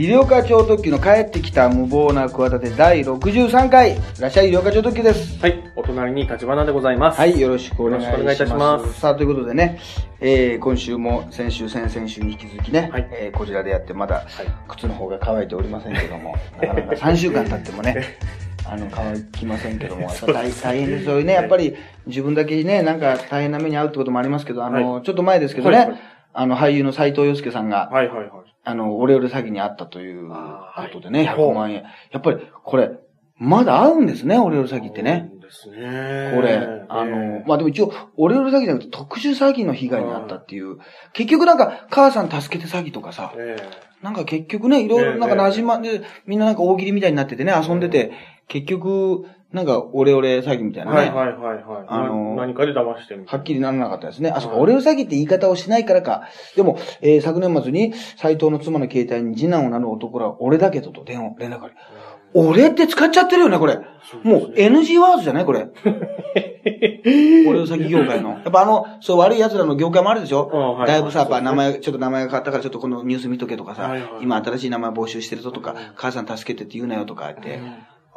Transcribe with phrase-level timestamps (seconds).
[0.00, 3.98] 医療課長特急の帰ってきた無謀な企て第63回。
[3.98, 5.38] いらっしゃい、医療課長特急です。
[5.42, 5.62] はい。
[5.76, 7.18] お隣に立花でございます。
[7.18, 8.22] はい、よろしくお願いします。
[8.22, 9.78] いいたしますさあ、ということでね、
[10.22, 14.24] えー、今週も先週、先々週に引き続きね、はいえーこちらでやって、まだ
[14.68, 18.02] 靴の方が乾いておりませんけども、 なかなか3週間経ってもね、
[18.64, 21.34] あの、乾きませんけども、 大大変ですよね。
[21.34, 21.76] やっぱり
[22.06, 25.98] 自分だけね、なんか大変な目に遭うってこともありますけど、あの、はちょっと前ですけどね、はいはい
[26.32, 28.30] あの、俳優の斎藤洋介さんが、はいはいはい。
[28.70, 30.34] あの、オレオレ詐欺にあったというこ
[30.92, 31.84] とでね、はい100万円。
[32.10, 32.90] やっぱり、これ、
[33.36, 35.30] まだ合うんですね、オレオレ詐欺ってね。
[35.40, 36.32] ですね。
[36.34, 40.78] これ、あの、まあ、でも一応、オレオレ詐欺じゃなくて特殊詐欺の被害に遭ったっていう。
[41.12, 43.56] 結局なんか、母さん助けて詐欺とかさ、え
[44.02, 48.12] なんか結局ね、いろいろなんか馴染まんで、みんななんか大喜利みたいになっててね、遊んでて、
[48.48, 50.96] 結局、なんかオレオレ詐欺みたいえなね。
[50.98, 51.84] はいはいはいはい。
[51.88, 54.30] あのな何かで騙してみたはっきりならなかったですね。
[54.30, 56.28] あ、そうか、はいオレオレ詐欺って言い方をしないからか。
[56.54, 61.74] でも、えー昨年末に斎藤の妻の携帯に次男を名乗る男ら俺だけどと電話、連絡あり。
[62.32, 63.80] 俺って使っちゃってるよね、これ。
[64.22, 65.66] もう NG ワードじゃないこれ。
[65.82, 65.82] オ
[67.04, 68.30] レオレ詐欺業界の。
[68.30, 77.58] やっぱあの、そう悪い奴らの業界もあるでしょ、うんはいだいぶさ、やっぱ名前、ちょっと名前が変わったからちょっとこのニュース見とけとかさ、はいはい今新しい名前募集してるぞとか、母さん助けてって言うなよとかって、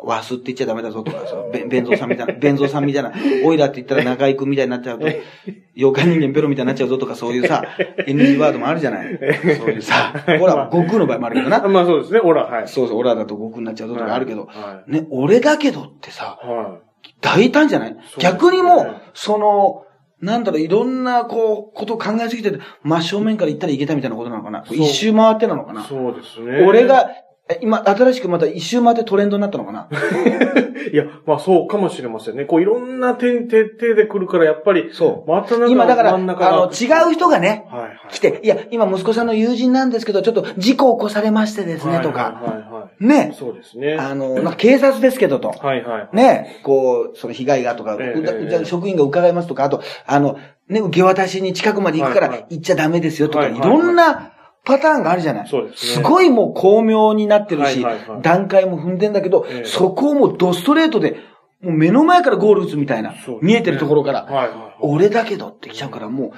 [0.05, 3.13] ワスって言っちゃダメだぞとかさ、べ弁蔵さんみたいな、弁蔵さんみたいな、
[3.45, 5.07] オイラって言ったら中井くんみたいになっちゃうと、
[5.77, 7.63] 妖怪人間ベロみたいになっちゃうぞとか、そういうさ、
[8.05, 9.17] NG ワードもあるじゃない。
[9.57, 11.67] そういうさ、ほら、悟空の場合もあるけどな。
[11.67, 12.67] まあそうですね、オラ、はい。
[12.67, 16.47] そうそう、オラだと悟空になっちゃうぞとかあるけど、はね、俺だけどってさ、い。
[16.47, 16.79] は
[17.21, 17.93] 大胆じゃない？
[17.93, 19.85] ね逆にもう、その、
[20.21, 24.63] なんだろう、いろんな、こう、ことを考えすぎてて、真正面から行ったらいけたみたいなことなのかな？
[24.69, 25.75] 一周回ってなのかい。
[25.75, 25.83] な？
[25.83, 26.65] そうですね。
[26.65, 27.09] 俺、が、
[27.49, 29.89] え今、新しくまた一周回ってトレンドになったのかな？
[30.91, 32.45] いや、まあそうかもしれませんね。
[32.45, 35.29] こういろんな点、点、点で来るから、やっぱり、そう。
[35.29, 37.99] また今だから、あの、違う人がね、はいはい。
[38.11, 43.05] 来て、いや、今息子さんの友人なんですけど、ちょっと事故を起こされましてですね、とか、はいはいはいはい。
[43.05, 43.97] ね、そうですね。
[43.99, 46.15] あの、なんか警察ですけどと、 はいはい。
[46.15, 50.37] ね、こう、その被害がとか、ええうだええじゃあ職員が伺いますとか、あと、あの、
[50.69, 54.33] ね、受け渡しに近くまで行くから行っちゃダメですよとか、いはいはいはいろんな
[54.65, 55.47] パターンがあるじゃない。
[55.47, 61.17] そうですねすごいもう巧妙になってるしはいはいはい、段階も踏んでんだけどええ、そこをもうドストレートで、
[61.61, 64.75] もう目の前からゴール打つみたいなね、見えてるところから、はいはいはい。
[64.79, 66.31] 俺だけどって来ちゃうから、もう、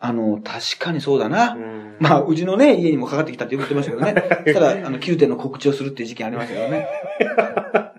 [0.00, 1.52] あの、確かにそうだな。
[1.52, 4.14] うんまあ、うちのね、家にもかかってきたって言ってましたけどね。
[4.52, 6.88] ただ、あの、9点の告知をするっていう事件ありましたけどね。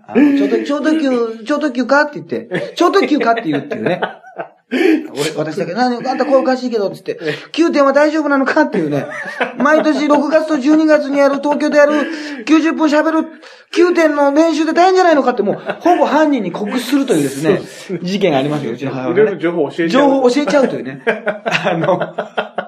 [0.08, 4.02] あの超特超特急、超特急かって言って、超特急かって言うっていうね。
[4.72, 7.20] 俺、私だけ、何、あんた声おかしいけど、つって、
[7.52, 9.06] 9点は大丈夫なのかっていうね。
[9.58, 11.94] 毎年6月と12月にやる、東京でやる、
[12.46, 13.42] 90分喋る、
[13.74, 17.62] 9点の練習で大変じゃないのかって、もう、ほぼ犯人に告知するというですね、
[18.02, 19.42] 事件がありますよ、うちの母いろいろ親ね。
[19.42, 19.90] 情報教えちゃう。
[19.90, 21.02] 情報教えちゃうというね。
[21.06, 22.65] あの、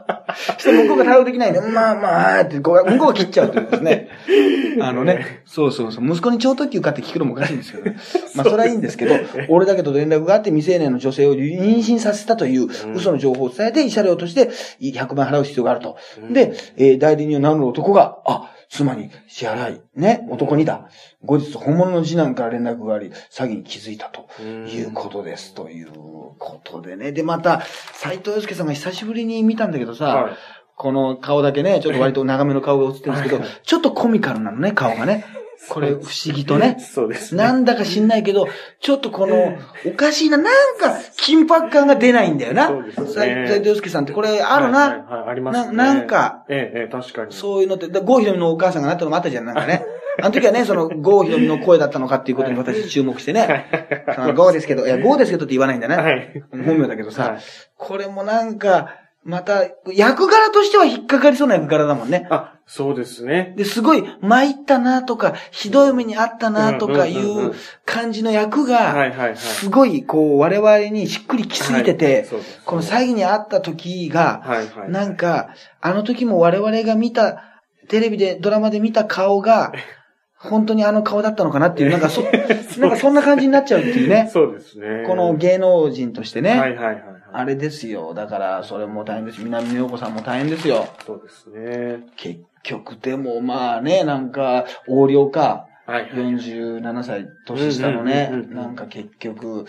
[0.58, 4.10] して向こうが対応できないんで、まあまあ、って、こう向こうが切っちゃうというですね。
[4.82, 7.98] あのね、そうそうそう、息子に超特急買って聞くのもおかしいんですけど、ね、
[8.36, 9.16] まあそれはいいんですけど、
[9.50, 14.50] 俺だけど連絡があって未成年の女性を妊娠させたという嘘の情報を伝えて、慰謝料として
[14.82, 15.98] 100万払う必要があると。
[16.32, 20.90] で、えー代理人を名乗る男が、あ、妻に支払い、ね、男にだ。
[21.24, 25.54] 後日、本物の次男から連絡があり、詐欺に気づいたということです。
[25.54, 25.92] という
[26.38, 27.12] ことでね。
[27.12, 27.62] で、また、
[27.94, 30.34] 斎藤洋介さんが久しぶりに見たんだけどさ、はい
[30.78, 35.26] この顔だけね、ちょっと割と長めの顔が映ってるんですけど、ちょっとコミカルなのね、顔がね。
[35.70, 36.78] これ不思議とね。
[36.80, 37.44] そうですね。
[37.44, 38.48] なんだか知んないけど、
[38.80, 42.68] ちょっとこの、おかしいな、なんか、緊迫感が出ないんだよな。
[42.68, 44.80] そうですね斎斎藤洋介さんってこれあるな。
[44.80, 45.76] はいはいはいありますね。
[45.76, 47.34] ななんか、ええ、ええ、確かに。
[47.34, 49.86] そういうのって、だ郷ひろみのお母さんがなったのもあったじゃん、なんかね。
[50.20, 53.68] あの時はね、その、郷ひろみの声だったのかっていうことに私注目してね。
[54.16, 55.96] その郷ですけど、いや、郷ですけどって言わないんだね。
[55.96, 56.44] はい。
[56.52, 57.40] 本名だけどさ、はい
[57.80, 58.90] これもなんか、
[59.28, 62.28] また、役柄としては引っかかりそうな役柄だもんね。
[62.30, 63.56] あ、そうですね。
[63.58, 67.54] で、すごい、参ったなとか、ひどい目にあったなとかいう
[67.86, 69.36] 感じの役はいが、はいはい。
[69.36, 72.30] すごい、こう、我々にしっくりきすぎてはいて
[72.64, 74.92] この詐欺にあった時が、はいはい。
[74.92, 75.50] なんか、
[75.82, 77.44] あの時も我々が見た、
[77.90, 79.74] テレビで、ドラマで見た顔が、
[80.40, 82.22] 本当にあの顔だったのかなっていう、なんかそ、
[82.80, 84.30] なんかそんな感じになっちゃうっていうね。
[84.32, 85.04] そうですね。
[85.06, 86.52] この芸能人としてね。
[86.52, 87.17] はいはいはいはい。
[87.38, 88.16] あれですよ。
[88.16, 89.44] だから、それも大変です。
[89.44, 90.88] 南野陽子さんも大変ですよ。
[91.06, 92.04] そうですね。
[92.16, 95.68] 結局、でもまあね、なんか、横領か。
[95.86, 96.12] はいはい。
[96.14, 99.66] 47歳年下のねうんうんうんう、んなんか結局、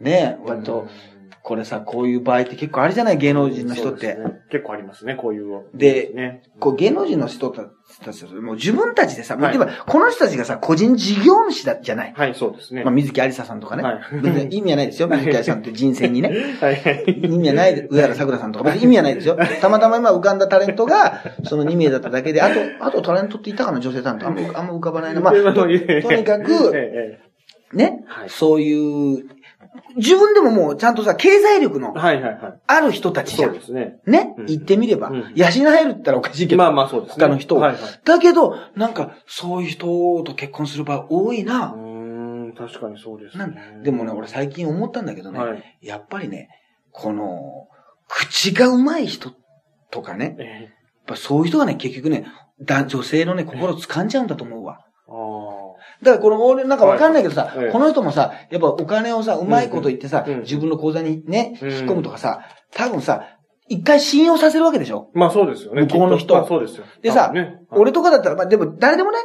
[0.00, 0.86] ね、割と、
[1.48, 4.08] これさ、こういう場合って結構あるじゃない芸能人の人って。
[4.08, 4.16] ね
[4.50, 5.62] 結構ありますね、こういう。
[5.72, 6.42] でね。
[6.60, 12.12] こう芸能人の人たちはもう自分たちでさ、はい例えばこの人たちがさ、個人事業主だじゃない。
[12.14, 12.84] はい、そうですね。
[12.84, 13.82] まあ、水木有沙さんとかね。
[13.82, 15.08] はい意味はないですよ。
[15.08, 16.28] 水木有沙さんって人生にね。
[16.60, 17.04] は いはい。
[17.18, 19.38] 意味はないで、上原桜さんとか別に意味はないですよ。
[19.62, 24.26] たまたま今浮かんだタレントが、その2名だっただけで、あと、あとタレントっていたかな女性タレント。
[24.26, 25.22] あんまあんま浮かばないな。
[25.22, 25.80] まあ、 ととに
[26.24, 27.28] かく、ええ
[27.72, 29.24] ね、はいそういう、
[29.96, 32.60] 自分でももうちゃんとさ、経済力のはいはいはい。
[32.66, 33.46] ある人たちじゃ。
[33.46, 33.98] そうんですね。
[34.06, 37.24] ね、うん言ってみれば、うん養えるったらおかしいけど、まあまあそうですね。
[37.24, 37.82] 他の人をはいはい。
[38.04, 41.72] だけど、なんか、そういう人と結婚する場合多いな。
[41.74, 41.80] うー
[42.50, 43.80] ん、確かにそうですね。
[43.82, 45.62] でもね、俺最近思ったんだけどね、はい。
[45.82, 46.48] やっぱりね、
[46.92, 47.68] この、
[48.08, 49.32] 口がうまい人
[49.90, 50.70] とかね、えやっ
[51.06, 52.26] ぱそういう人がね、結局ね、
[52.60, 54.80] だ女性のね、心掴んじゃうんだと思うわ。
[54.80, 55.67] えあ
[56.02, 61.70] だからこの、俺なんかわかんないけどさ、この人もさ、やっぱお金をさ、うまいこと言ってさ、自分の口座にね、うん。
[61.70, 62.40] 引っ込むとかさ、
[62.72, 63.24] 多分さ、
[63.68, 65.10] 一回信用させるわけでしょ？
[65.14, 65.18] あ。
[65.18, 65.82] まあそうですよね。
[65.82, 66.34] 向こうの人。
[66.34, 66.84] まあそうですよ。
[67.02, 67.58] でさね、はい。
[67.72, 69.18] 俺とかだったら、まあでも誰でもね、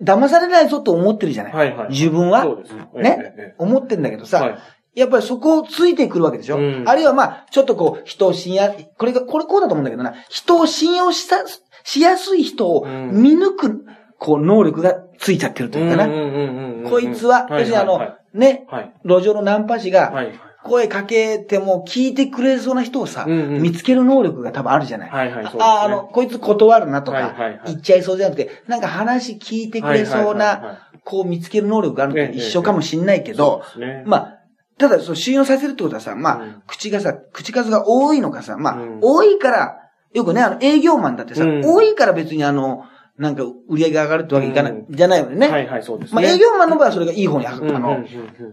[0.00, 1.52] 騙されないぞと思ってるじゃない？
[1.52, 1.88] はいはい。
[1.90, 2.42] 自分は？
[2.42, 2.88] そうですね。
[2.94, 3.18] ね？
[3.20, 4.58] えええ思ってんだけどさ、えはい。
[4.94, 6.84] やっぱりそこをついてくるわけでしょ、うん。
[6.86, 11.36] あるいはまあ、ちょっとこう、人を信用、これが、これこうだと思うんだけどな、人を信用した、
[11.84, 13.12] しやすい人をうん。
[13.12, 13.84] 見抜く、
[14.18, 16.90] こう、能力がついちゃってるというかな。
[16.90, 18.92] こいつは、要するにあの、はいね、はい。
[19.04, 20.32] 路上のナンパ師が、はい。
[20.64, 25.10] 声かけても聞いてくれそうな人をさ、見つける能力が多分あるじゃない。
[25.10, 27.32] あ、あの、こいつ断るなとか、
[27.64, 33.62] 言っちゃいそうじゃなくて、なんか話聞いてくれそうな、はこう見つける能力があるのと一緒かもしんないけいど。
[34.04, 34.38] まあ、
[34.78, 39.76] ただ、そう、信用させるってことはさ、まあ、うん口がさ、口数が多いのかさ、まあ、うん多いから、
[40.12, 42.84] よくね、あの、営業マンだってさ、うん多いから別にあの、
[43.18, 44.86] なんか、売り上げが上がるってわけいかない、うん。
[44.88, 45.48] じゃないよね。
[45.48, 46.34] はいはい、そうですまあ、ね。
[46.34, 48.04] 営業マンの場合はそれがいい方に、あの、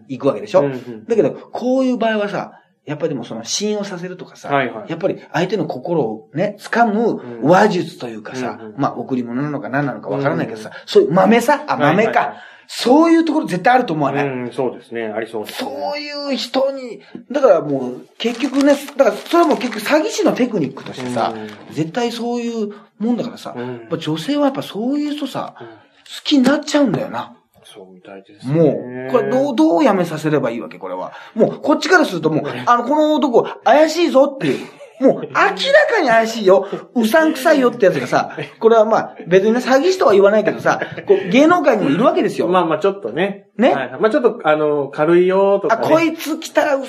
[0.07, 0.69] 行くわけでしょ、
[1.07, 4.89] だけど、こういう場合はさ、やっぱりでもその信用させるとかさ、はいはい。
[4.89, 7.49] やっぱり相手の心をね、掴むうん。
[7.49, 12.35] 話術というかさ、まあ、贈り物なのか何なのかわからないけどさ、そういう豆さ、あ、豆か、
[12.67, 15.05] そういうところ絶対あると思わない、うん、そうですね。
[15.07, 15.69] ありそうですね。
[15.69, 17.01] そういう人に、
[17.31, 27.35] だからもう、結局ね、だからそれはもう結局詐欺師のテクニックとしてさ、うん絶対そういうもんだからさ、うんやっぱ女性はやっぱそういう人さ、うん好きになっちゃうんだよな。
[27.63, 28.53] そうみたいですね。
[28.53, 31.13] もう、これどう、どうやめさせればいいわけ、これは。
[31.33, 34.67] もう、こっちからするともう、あの、この男、怪しいぞっていう。
[34.99, 36.67] もう、明らかに怪しいよ。
[36.95, 42.47] うさんくさいよってやつがさ、これはまあ、別にね、詐欺師とは言わないけどさ、こう芸能界にもいるわけですよ。
[42.47, 43.47] まあまあちょっとね。
[43.57, 43.73] ね？
[43.73, 45.95] はいはいまあちょっと、あの、軽いよとあ、かね。
[45.95, 46.87] こいつ来たら、もう、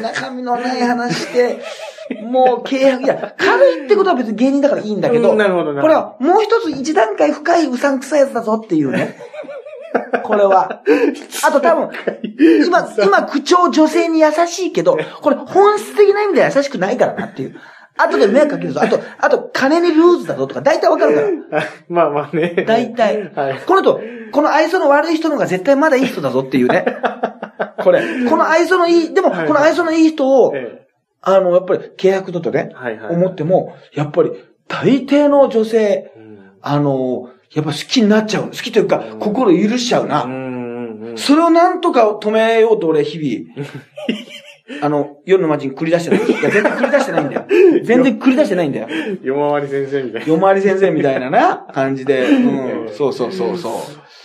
[0.00, 1.60] な、中身のない話して、
[2.22, 9.16] もう契約、いや、軽いってことは別に芸人だからいいんだけど、うんなるほどなるほどこれはもう一つ一段階深いうさんくさいやつだぞっていうね。
[10.24, 10.82] これは。
[11.44, 11.90] あと多分、
[12.66, 17.56] 今、今口調女性に優しいけど、これ本質的な意味では優しくないからなっていう。
[17.98, 18.80] 後で迷惑かけるぞ。
[18.82, 21.14] あと、あと、金にルーズだぞとか、大体わかる
[21.50, 21.62] から。
[21.88, 22.64] まあまあね。
[22.66, 23.32] 大体。
[23.34, 23.60] はい。
[23.66, 24.00] この人、
[24.30, 26.84] この愛想の悪い人の方が絶対まだいい人だぞっていうね。
[27.82, 28.02] これ。
[28.28, 30.86] この愛想のいい、でも、はいこの愛想のいい人を、え
[31.20, 33.14] あの、やっぱり契約度とねえ、はいはい。
[33.16, 34.30] 思っても、やっぱり、
[34.68, 38.44] 大抵の女性、うんあの、やっぱ好きになっちゃう。
[38.44, 40.26] 好きというかう、ん心許しちゃうな。
[41.16, 43.66] それをなんとか止めようと俺、日々、
[44.82, 46.26] あの、夜の街に繰り出してない。
[46.26, 47.46] いや、全然繰り出してないんだ よ。
[47.82, 48.88] 全然繰り出してないんだよ。
[49.22, 50.26] 夜回り先生みたいな。
[50.26, 52.24] 夜回り先生みたいなな、感じで。
[52.24, 53.72] うん、 そうそうそうそう。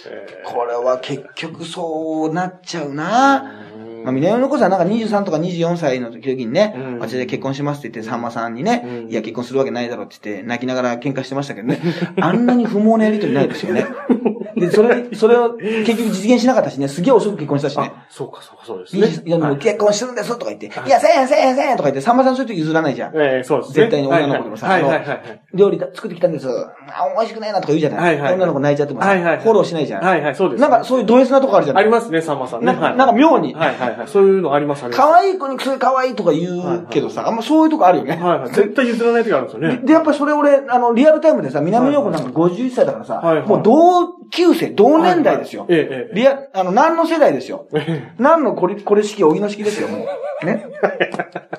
[0.06, 3.62] えこれは結局そうなっちゃうな。
[4.04, 7.00] えまあ、南の子さんなんか23とか24歳の時にね、うん。
[7.00, 9.12] 私で結婚しますって言って、さんまさんにね、うん。
[9.12, 11.80] いや結婚するわけないだろって言って、泣きながら喧嘩してましたけどね、
[12.20, 13.86] あんなに不毛なやりとりないですよね。
[14.58, 17.92] で、それ、それを結局実現しなかったしね、すげえ遅く結婚したしね。
[17.96, 19.08] あ、そうかそうかそうですね。
[19.08, 23.12] 20いや、もうはい結婚してるんですとか言って、はいいや、せんせんせんとか言って、さんまさんそういう時譲らないじゃん。
[23.16, 23.76] ええそうですね。
[23.76, 25.20] 絶対に女の子でもさはいあのはいはいはい。
[25.54, 26.48] 料理だ作ってきたんです。
[26.48, 28.16] あ、美味しくないなとか言うじゃない。
[28.18, 30.04] はいはい女の子泣いちゃってもさ、はいはいはいフォローしないじゃん。
[30.04, 30.62] はいはい、そうです。
[30.62, 31.84] なんかそういうド S なとこあるじゃない。
[31.84, 32.68] ありますね、さんまさんね。
[32.68, 34.08] なんかはいなんか妙に、はいはいはい。
[34.08, 35.02] そういうのあります、あります。
[35.02, 38.20] 可愛い子にそれ可愛いとか言うけどさ、あんまそういうとこあるよね。
[38.22, 38.50] はいはい。
[38.50, 39.82] 絶対譲らない時あるんですよね。
[39.84, 45.68] で、やっぱりそれ俺、あの、リアルタイムでさ、南陽子なんか51歳だからさ、もう同級生、同年代ですよ。
[46.14, 47.68] リア、あの、何の世代ですよ。
[48.18, 50.08] 何のこれ、これ式、荻野式ですよ、もう。
[50.46, 50.66] ね。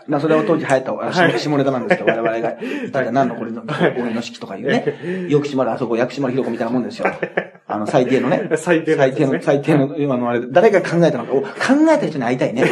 [0.07, 4.85] まあ、それは当時流行った、あ下下ネタなんですけど、我々が言ってた何のこれの、荻野式とかいうね。
[5.29, 7.07] よくしまる、あそこ、薬師丸ひろ子みたいなもんですよ。
[7.67, 8.51] あの、最低のね。
[8.57, 11.49] 最低のね最低の、最低の、今のあれ、誰が考えたのか、お考
[11.91, 12.65] えた人に会いたいね。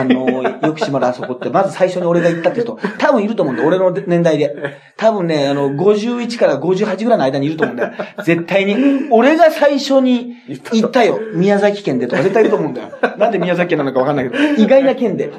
[0.00, 3.68] ああの、よくしまるあそこって、まず最初に俺が行ったって人、多分いると思うんだよ。
[3.68, 4.54] 俺の年代で。
[4.96, 7.92] 多分ね、あの、51から58ぐらいの間にいると思うんだよ。
[8.24, 9.08] 絶対に。
[9.10, 10.36] 俺が最初に
[10.72, 11.18] 行ったよ。
[11.34, 12.90] 宮崎県でとか絶対いると思うんだよ。
[13.18, 15.30] なんで宮崎県なのかわかんないけど、意外な県で。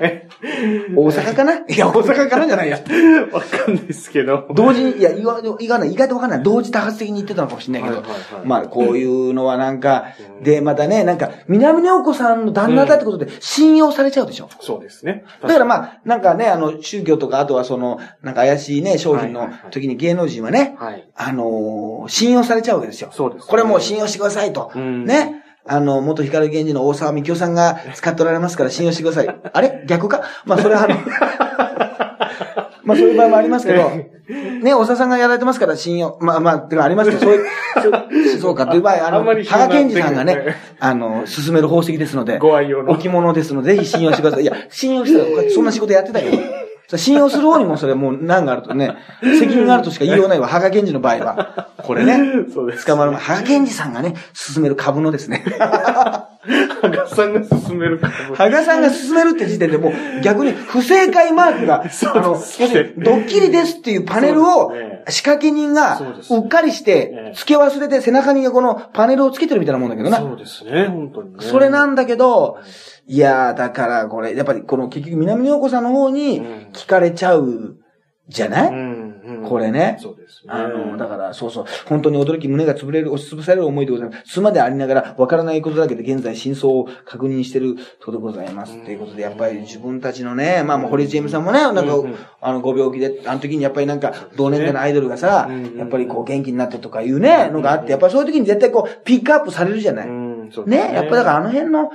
[0.95, 1.53] 大阪かな？
[1.57, 2.79] いや、大阪かなじゃないや。
[3.31, 4.47] わかんないですけど。
[4.53, 6.43] 同時に、いや、意外意外な意外とわかんない。
[6.43, 8.03] 同時多発的に言ってたのかもしれないけど、
[8.45, 10.07] まあ、こういうのはなんか、
[10.41, 14.49] で、またね、なんか、南野子さんの旦那だってことで信用されちゃうでしょ。
[14.59, 15.23] そうですね。
[15.41, 21.07] だからまあ、なんかね、あの、宗教とか、あとはその、なんか怪しいね、商品の時に芸能人はね、はい。
[21.15, 23.09] あのー信用されちゃうわけですよ。
[23.11, 24.71] そうですねこれもう信用してくださいと。
[24.75, 25.43] うんね。
[25.67, 29.39] あの、元光源氏の大沢幹夫さんが使っておられますから信用してください。
[29.53, 29.83] あれ？
[29.87, 30.23] 逆か？
[30.45, 30.95] まあ、それはあの、
[32.83, 33.91] まあ、そういう場合もありますけど、
[34.63, 44.43] ね、大沢さんがやられてますから信用、まあまあ、てかありますけど、そういう、そうかという場合、あの、羽賀健二さんがね、あの、進める宝石ですので、ご愛用の置物ですので、ぜひ信用してください。
[44.43, 46.37] いや、信用したら、そんな仕事やってたけど。
[46.97, 50.47] 信用する方にもそれもう難があるとね、 責任があるとしか言いようないわ。
[50.47, 51.69] 羽賀健二の場合は。
[51.77, 52.45] これね。
[52.53, 52.85] そうです。
[52.85, 55.43] 捕まる前、羽賀健二さんがね、進める株のですね。
[56.81, 58.13] 羽賀さんが進めるから。
[58.35, 64.73] 羽賀さんが進めるって時点でもう逆に不正解マークが、あの、要ですするにドッキリですっていうパネルを
[65.09, 66.91] 仕掛け人がそうっかりしえて
[67.31, 70.17] え、付け忘れて背中にこのパネルをつけてるみたいなもんだけどな。
[70.17, 71.37] そうですね、本当にね。
[71.39, 72.59] それなんだけど、
[73.13, 76.45] いやー、だからこれ、やっぱりこの結局南野陽子さんの方にうん。
[76.71, 77.75] 聞かれちゃう
[78.29, 79.49] じゃない、うん、うん。
[79.49, 79.97] これね。
[79.99, 80.53] そうですね。
[80.53, 84.31] あの、だから、そうそう、本当に驚き胸が潰れる、押しつぶされる思いでございます。
[84.35, 88.77] すまでありながら、わからないことだけで現在真相を確認してるとでございます。
[88.77, 91.83] っていうことで、やっぱり自分たちのね、まあ、もう堀ちえみさんもね、なんか
[92.39, 100.07] あの、ご病気で、あの時にやっぱりなんか、同年代のアイドルがさやっぱりこう、元気になってとかいうね、のがあって、やっぱりそういう時に絶対こう、ピックアップされるじゃない？
[100.07, 101.91] ね、やっぱだからあの辺の、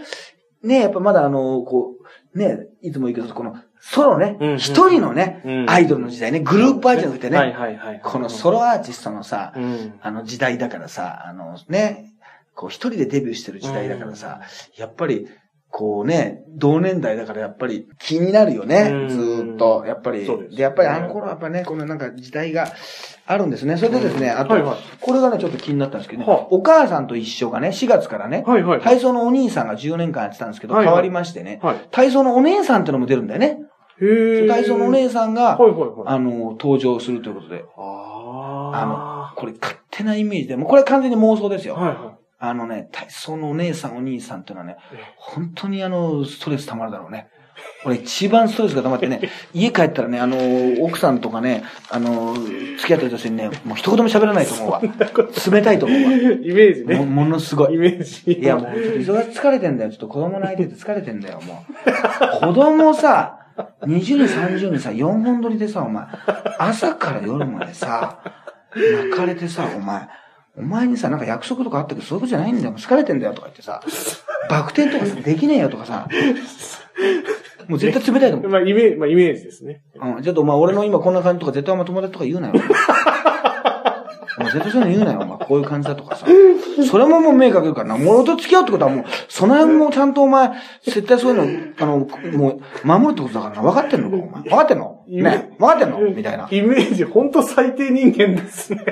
[0.66, 1.94] ね、やっぱまだあの、こ
[2.34, 8.00] う、ね、いつも言うけど、この、ソロね一人のねう、んアイドルの時代ね、グループアイドルってはいね、はいはい。
[8.02, 9.94] このソロアーティストのさう、ん。
[10.00, 12.12] あの時代だからさ、あのね、
[12.54, 14.40] こう一人でデビューしてる時代だからさ、
[14.76, 15.28] やっぱり、
[15.70, 19.84] こうね、同年代だからやっぱり気になるよねう、んずーっと。
[19.86, 20.24] やっぱり。
[20.24, 22.72] そうですねで、やっぱりあの頃はやっぱね、このなんか時代が
[23.26, 23.76] あるんですね。
[23.76, 28.80] それでですね、あとはいはい、これがね、ちょっと気になったんですけどねはあ、お母さんと一緒がね、4月からね、はいはい。
[28.80, 31.88] 体操のお兄さんが14年間やってたんですけど、はいはい変わりましてね、はい。
[31.90, 33.58] 体操のお姉さんってのも出るんだよね。
[34.00, 35.90] へー体操のお姉さんが、はいはいはい。
[36.06, 41.74] あの、登場するということで、ああの、これ勝手なイメージで、もうこれ完全に妄想ですよ。
[41.74, 47.28] はいはあのね、体操のお姉さんお兄さんっていうのはねええ、本当にあの、ストレス溜まるだろうね。
[47.84, 50.36] 俺一番ストレスが溜まってね、 家帰ったらね、あの、
[50.82, 54.82] 奥さんとかね、あの、付き合ってる女性にね、もう一言も喋らないと思うわ。
[54.82, 56.10] 冷たいと思うわ。
[56.10, 56.14] い。
[56.14, 57.04] イメージもね。
[57.06, 57.78] ものすごいイ。
[57.78, 58.32] メージ。
[58.32, 59.90] いや、もう、ちょっと忙し疲れてんだよ。
[59.90, 62.40] ちょっと子供泣いてて疲れてんだよ、もう。
[62.40, 63.38] 子供さ、
[63.82, 66.04] 20人、30人さ、4本撮りでさ、お前、
[66.58, 68.18] 朝から夜までさ、
[68.74, 70.08] 泣かれてさ、お前、
[70.58, 72.74] お前にさ、なんか約束とかあったけど、そういうことじゃないんだよ。
[72.74, 73.82] 疲れてんだよ、とか言ってさ、
[74.48, 76.08] バク転とかさ、できねえよ、とかさ、
[77.68, 78.50] もう絶対冷たいと思う。
[78.50, 79.82] まあ、イメージ、まあ、イメージですね。
[79.94, 82.54] うん、ちょっとお前俺の今こんな感じとか絶対お前友達とか言うなよ。
[84.38, 85.46] お前絶対そういうの言うなよ、お前。
[85.46, 86.26] こういう感じだとかさ。
[86.90, 87.96] それももう目かけるからな。
[87.96, 90.50] もと付き合うってことはもう、その辺もちゃんとお前、
[90.84, 91.98] 絶対そういうの、あの、
[92.36, 93.62] もう、守るってことだからな。
[93.62, 94.42] 分かってんのか、お前。
[94.42, 95.04] 分かってんの？
[95.08, 96.00] ね分かってんの？
[96.10, 96.48] みたいな。
[96.50, 98.84] イメージ、ほんと最低人間ですね。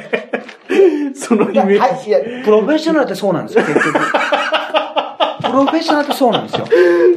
[1.14, 3.92] そのイメーはい、いや、プロフェッショナルってそうなんですよ、 結局。
[3.92, 6.66] プロフェッショナルってそうなんですよ。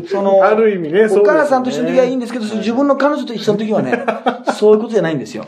[0.10, 0.42] その、ジ。
[0.42, 4.06] ある意味ね、そうですねお母さんと一緒の時はいいんですけど、自分の彼女と一緒の時はね、
[4.54, 5.46] そういうことじゃないんですよ。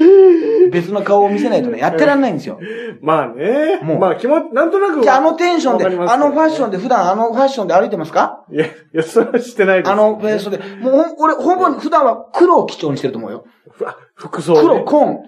[0.71, 2.59] 別の顔を見せないとね、やってらんないんですよ。
[3.01, 3.79] まあね。
[3.81, 5.01] もうまあ気持ち、なんとなく。
[5.01, 6.77] じゃあ、あのテンションで、あのファッションで。
[6.77, 8.43] で、普段あのファッションで歩いてますか？
[8.51, 9.91] いや、いや、それはしてないです。
[9.91, 10.57] あのベースで。
[10.81, 13.45] もう俺、ほぼ普段は黒を基調にしてると思うよ。
[14.15, 14.61] 服装ね。
[14.61, 15.19] 黒、紺。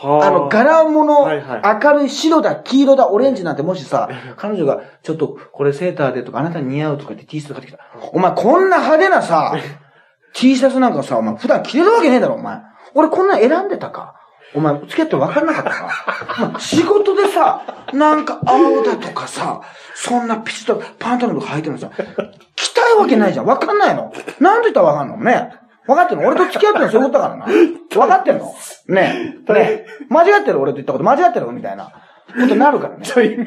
[0.00, 7.82] はあの、柄物、はいはい明るい白だ、黄色だ、オレンジなんてもしさ、彼女が、ちょっと、これセーターでとか、あなたに似合うとか言って T シャツ買ってきた。
[8.12, 9.54] お前、こんな派手なさ、
[10.34, 12.60] T シャツなんかさ、お前、普段着れるわけねえだろ、お前。
[12.94, 14.14] 俺こんなん選んでたか
[14.54, 16.60] お前、付き合って分かんなかったか？
[16.60, 19.60] 仕事でさ、なんか青だとかさ、
[19.94, 21.90] そんなピシッとパンタロンとか履いてるのさ、
[22.56, 23.46] 着たいわけないじゃん。
[23.46, 25.24] 分かんないのなんで言ったら分かんの？
[25.24, 25.52] ね
[25.86, 26.26] 分かってんの？
[26.26, 27.46] 俺と付き合ってるのそういうことだからな。
[27.46, 28.54] 分かってんの？
[28.88, 29.52] ねえ。
[29.52, 29.86] ねえ。
[30.08, 30.60] 間違ってる？
[30.60, 31.52] 俺と言ったこと間違ってる？
[31.52, 31.92] みたいなこ
[32.32, 33.04] とになるからね。
[33.06, 33.46] イメー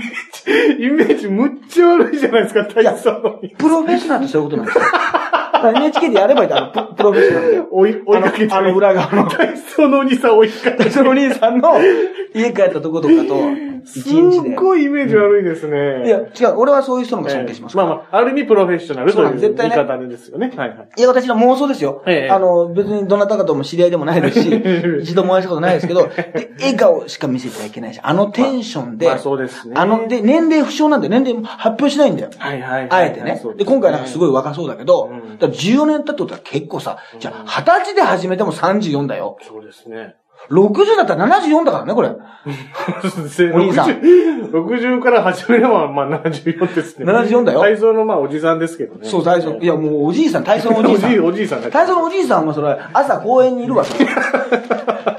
[0.78, 3.42] ジ、イメージむっちゃ悪いじゃないですか、体操の。
[3.58, 4.84] プロフェッショナルってそういうことなんですよ。
[5.70, 7.62] NHK でやればいいんだ、あの、ププロフェッショナルで。
[7.72, 8.54] 追い、追いかけて。
[8.54, 9.30] あの、裏側の。
[9.30, 10.90] 体操のお兄さん追いかけて。
[10.90, 11.78] そのお兄さんの
[12.34, 13.52] 家帰ったとことかと、
[13.84, 14.50] 一す日で。
[14.52, 16.06] っごいイメージ悪いですね。
[16.06, 17.78] いや、違う、俺はそういう人の方が尊敬します。
[17.78, 20.52] まあまあ、ある意味プロフェッショナルという言い方でですよね。
[20.56, 20.88] はいはい。
[20.98, 22.04] いや、私の妄想ですよ。
[22.08, 24.50] ええあの、別にどなたかとも知り合いでもないですし、
[25.02, 29.76] 一度もお会いしたことないですけど、で、笑顔しか見せちゃいけないし、あのテンションで、まあそうですね。
[29.78, 32.30] あの、で、年齢不詳なんで、年齢発表しないんだよ。
[32.38, 32.88] はいはいはい。
[32.90, 33.42] あえてね。
[33.56, 34.32] で、今回なんかすごい。
[34.32, 35.12] い若そうだけど、
[35.52, 39.38] 14年経ってことは結構さ、じゃあ、20歳で始めても34だよ。
[39.42, 40.16] そうですね。
[40.50, 42.10] 60だったら74だからね、これ。
[43.54, 47.06] お兄さん60 60から始めれば、まあ74ですね。
[47.06, 49.08] 74だよ体操のまあおじさんですけどね。
[49.08, 49.58] そう、体操。
[49.62, 51.26] いや、もうおじいさん、体操のおじいさん。
[51.26, 51.70] おじいさんが。
[51.70, 54.06] 体操のおじいさんはそれ、朝公園にいるわ、それ。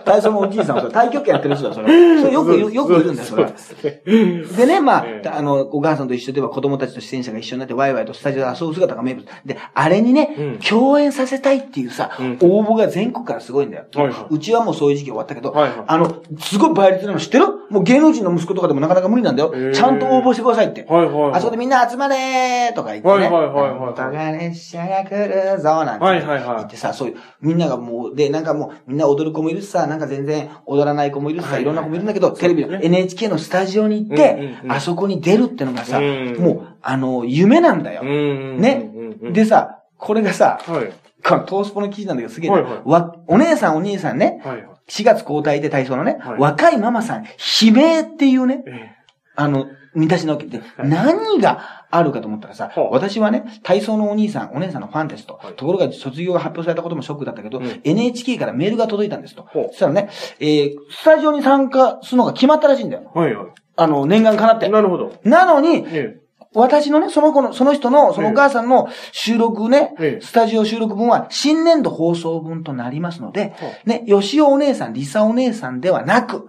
[0.04, 1.86] 体操のおじいさんはそれ、太極拳やってる人だ、それ。
[2.20, 3.44] それよくよくいるんだよ、それ。
[3.44, 4.80] うですね。
[4.80, 9.26] まあ、ええあの、お母さんと一緒では子供たちと出演者が一緒になってワイワイとスタジオで遊ぶ姿が名物。
[9.46, 13.84] で、あれにね、うん共演させたいっていうさ、うん応募が全国からすごいんだよ。
[14.30, 17.46] うちはもうそういう時期終わったけど、はいはいあの、すごい倍率なの知ってる？
[17.70, 19.72] もう芸能人の息子とかでもなかなか無理なんだよ。
[19.72, 20.84] ちゃんと応募してくださいって。
[20.88, 23.14] はいはいはいあそこでみんな集まれーとか言ってね。
[23.14, 38.06] はいはいはいはいとか列車が来るぞなんてはいはいはい言ってさ、そういう、みんながもう、で、なんかもう、みんな踊る子もいるしさ、なんか全然踊らない子もいるしさ、はいろんな子もいるんだけど、テレビのね NHK のスタジオに行って、うんあそこに出るってのがさ、うんもう、あの、夢なんだよう。
[38.06, 38.60] ん。
[38.60, 38.90] ね。
[39.32, 40.92] でさ、これがさ、はい。
[41.24, 44.66] このトースポの記事なんだけど、すげえな、はいはいわ、お姉さんお兄さんね、はいはい。
[44.88, 48.90] 4月交代で体操のね、はい若いママさん、悲鳴っていうね、え
[49.34, 55.54] あの、見出しなわけで、い何があるかと思ったらさはあ、私はね、体操のお兄さん、お姉さんのファンですとはい。
[55.54, 59.48] ところが卒業が発表されたこともショックだったけどうん、NHK からメールが届いたんですと。
[59.52, 60.08] そしたらね、
[60.40, 63.12] えー、スタジオに参加するのが決まったらしいんだよ。
[63.14, 63.46] えはいは
[63.76, 64.70] あの、念願かなってい。。
[64.70, 65.14] なるほど。
[65.24, 66.21] なのに、え
[66.54, 76.46] 私のね、その子の、その人の、そのお母さんの収録ねええ、スタジオ収録分は新年度放送分となりますのでは、ね、吉尾お姉さん、リサお姉さんではなく、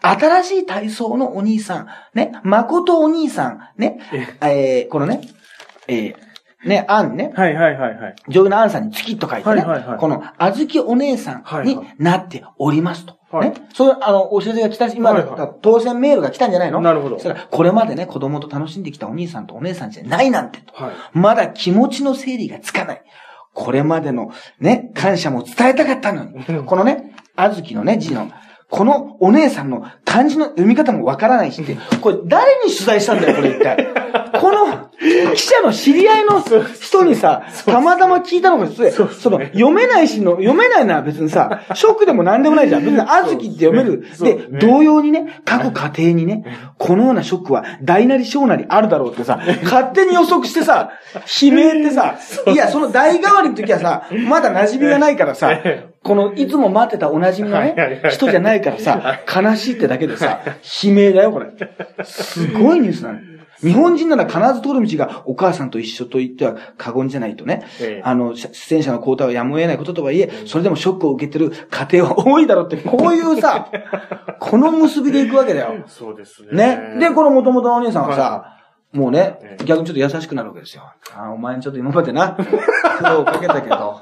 [0.00, 3.98] 新しい体操のお兄さん、ね、誠お兄さん、ね、
[4.40, 5.20] えー、このね、
[5.88, 8.14] えー、ね、アンね、あはいはいはいはい。
[8.28, 9.98] 女優のアンさんに月と書いてね、はいはいはい。
[9.98, 13.12] この、あずきお姉さんになっておりますと。
[13.12, 13.54] はいね。
[13.74, 16.80] そういう、あの、お知らせが来たし、今、はいはい当選メールが来たんじゃないの？
[16.80, 20.74] なるほどそしたら、これまでね、子供と楽しんできたお兄さんとお姉さんじゃないなんてと。
[20.74, 20.92] はい。
[21.12, 23.02] まだ気持ちの整理がつかない。
[23.52, 26.44] これまでのね、感謝も伝えたかったのに。
[26.64, 28.30] このね、あずきのね、字の、
[28.74, 33.94] このお姉さんの漢字の読み方もわからないしって、 これ誰に取材したんだよ、これ一体。
[34.40, 34.90] この
[35.34, 36.42] 記者の知り合いの
[36.80, 42.84] 人にさ、たまたま聞いたのが、それその、読めないしの、読めないのは別にさ、 ショックでも何でもないじゃん。
[42.84, 44.04] 別にあずきって読める。
[44.20, 46.44] で同様にね、各家庭にね、
[46.76, 50.90] このようなショックは大なり小なりあるだろうってさ、勝手に予測してさ、
[51.40, 52.16] 悲鳴ってさ、
[52.48, 55.52] いや、その代替わりの時はさ、まだ馴染みがないからさ、
[56.04, 60.42] この、いつも待ってたお馴染みのね人じゃないからさ、悲しいってだけでさ、
[60.84, 61.46] 悲鳴だよ、これ。
[62.04, 63.18] すごいニュースなの。
[63.60, 67.64] 日本人なら必ず通る道がお母さんと一緒と言っては過言じゃないとね。
[67.80, 73.70] ええあの、出演者の交代はやむを得ないこととはいえ、それでもショックを受けてる家庭は多いだろうって、こういうさ、
[74.40, 75.84] この結びでいくわけだよ。
[75.86, 76.76] そうですね。
[76.96, 77.08] ね。
[77.08, 78.54] で、この元々のお姉さんはさは、
[78.92, 80.82] もうねえ、え逆にちょっと優しくなるわけですよ。
[81.16, 84.00] あお前にちょっと今までな、苦労をかけたけど、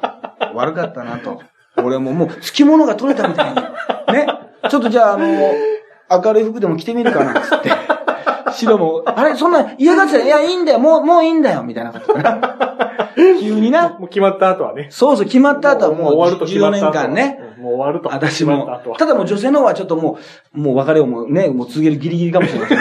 [0.55, 1.41] 悪かったなと。
[1.77, 3.57] 俺ももう、付き物が取れたみたいに。
[4.13, 4.27] ね。
[4.69, 5.27] ちょっとじゃあ、あの、
[6.25, 7.71] 明るい服でも着てみるかな、つって。
[8.53, 10.19] 白も、あれ、そんな嫌がってた？
[10.19, 12.39] ら、いや、いいんだよ、もう、もういいんだよ、みたいなことな。
[13.17, 13.89] 急にな。
[13.99, 14.89] もう決まった後はね。
[14.91, 17.39] そうそう、決まった後はもう、終わると決ま14った後は年間ね。。
[17.59, 18.09] もう終わると。
[18.13, 20.19] 私もただもう女性の方はちょっとも
[20.55, 22.79] う、もう別れをもうね、もう続けるギリギリかもしれません。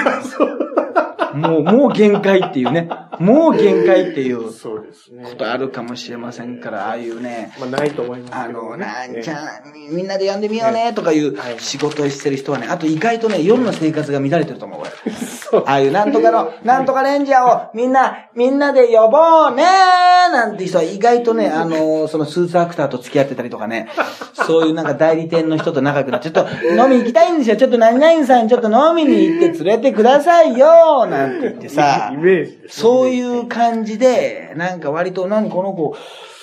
[1.39, 2.89] もう、もう限界っていうね。
[3.21, 4.41] もう限界っていう。
[4.41, 8.77] ことあるかもしれませんから、ああいうね、まあ、ないと思いますあの。
[8.77, 15.13] なんちゃん、みんなで呼んでみようね、とかいうはい仕事をしてる人はね、あと意外とね、夜の生活が乱れてると思う、俺。
[15.13, 15.63] そう。
[15.65, 23.89] ああいうなんとかの、 なんとかレンジャーをみんな、みんなで呼ぼうねーなんて人は意外とね、 あのーそのスーツアクターと付き合ってたりとかね、
[24.34, 32.69] そういうなんか代理店の人と仲良くなって、ちょっと飲み行きたいんですよ、ちょっと何々さんちょっと飲みに行って連れてくださいよなんて言ってさイ、メージですね。
[32.69, 35.95] そういう感じで、なんか割と何この子、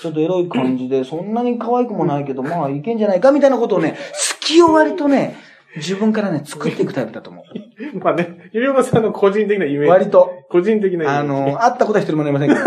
[0.02, 5.36] ちょっとエロい感じで、そんなに可愛くもないけど、まあいけんじゃないかみたいなことをね、隙を割とね、
[5.76, 7.98] 自分からね、作っていくタイプだと思う。
[7.98, 9.88] まあね、ゆりおかさんの個人的なイメージ。
[9.88, 10.44] 割と。
[10.48, 11.14] 個人的なイメージ。
[11.16, 12.60] あの、会ったことは一人もありませんけど、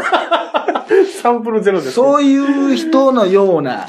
[1.22, 1.92] サンプルゼロです。
[1.94, 3.88] そういう人のような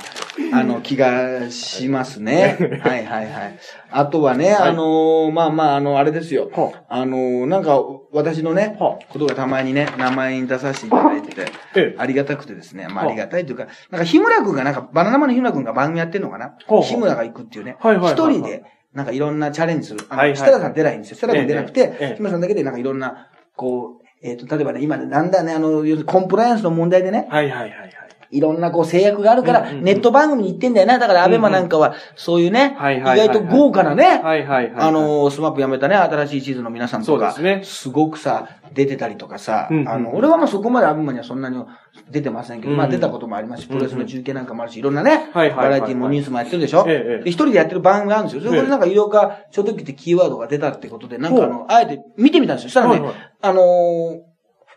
[0.53, 2.57] あの、気がしますね。
[2.83, 3.59] はいはいはい。
[3.91, 6.51] あとはね、あのーまあまあ、あの、あれですよ。
[6.53, 7.79] はあのーなんか、
[8.13, 11.43] 私のね、はことがたまにね、名前に出させていただいてて、
[11.77, 11.95] ええ。
[11.99, 16.55] ありがたくてですね、まあはありがたいというか、なんか日村くんがなんか、バナナマンの日村くんが番組やってんのかな？
[16.83, 18.63] 日村が行くっていうね、はいはいはい人で、
[18.95, 20.01] なんかいろんなチャレンジする。
[20.09, 21.17] あの、はいはい設楽さん出ないんですよ。
[21.17, 21.89] 設楽さん出なくえええ。
[21.89, 27.91] てえ、日村さんだけでなんかいろんな、こう、えっ、と、例えばね、今ね、なんだね、あの、要するにコンプライアンスの問題でね、はいはいはいはい。
[28.33, 30.99] いろんなこう制約があるから、ネット番組に行ってんだよな。
[30.99, 34.89] だから Abema なんかは、そういうね、意外と豪華なね、はいはいはい。
[34.89, 37.65] あ、の、 SMAP 辞めたね、新しい地図の皆さんとか、そうですね。
[37.65, 41.63] すごくさ、出てたりとかさ、あの、俺はまあそこまで Abema にはそんなに
[42.11, 46.87] 出てませんけど、うんまあ出たこともありますし、プロレスの中継なんかもあるし、いろんなね、バラエティもニュースもやってるでしょ、
[47.25, 48.49] 一人でやってる番組があるんですよ。
[48.49, 52.71] それこでなんか医療科書籍ってキーワードが出たってことで、なんかあの、あえて見てみたんですよ。
[52.71, 53.07] そしたらね、
[53.43, 54.32] あのー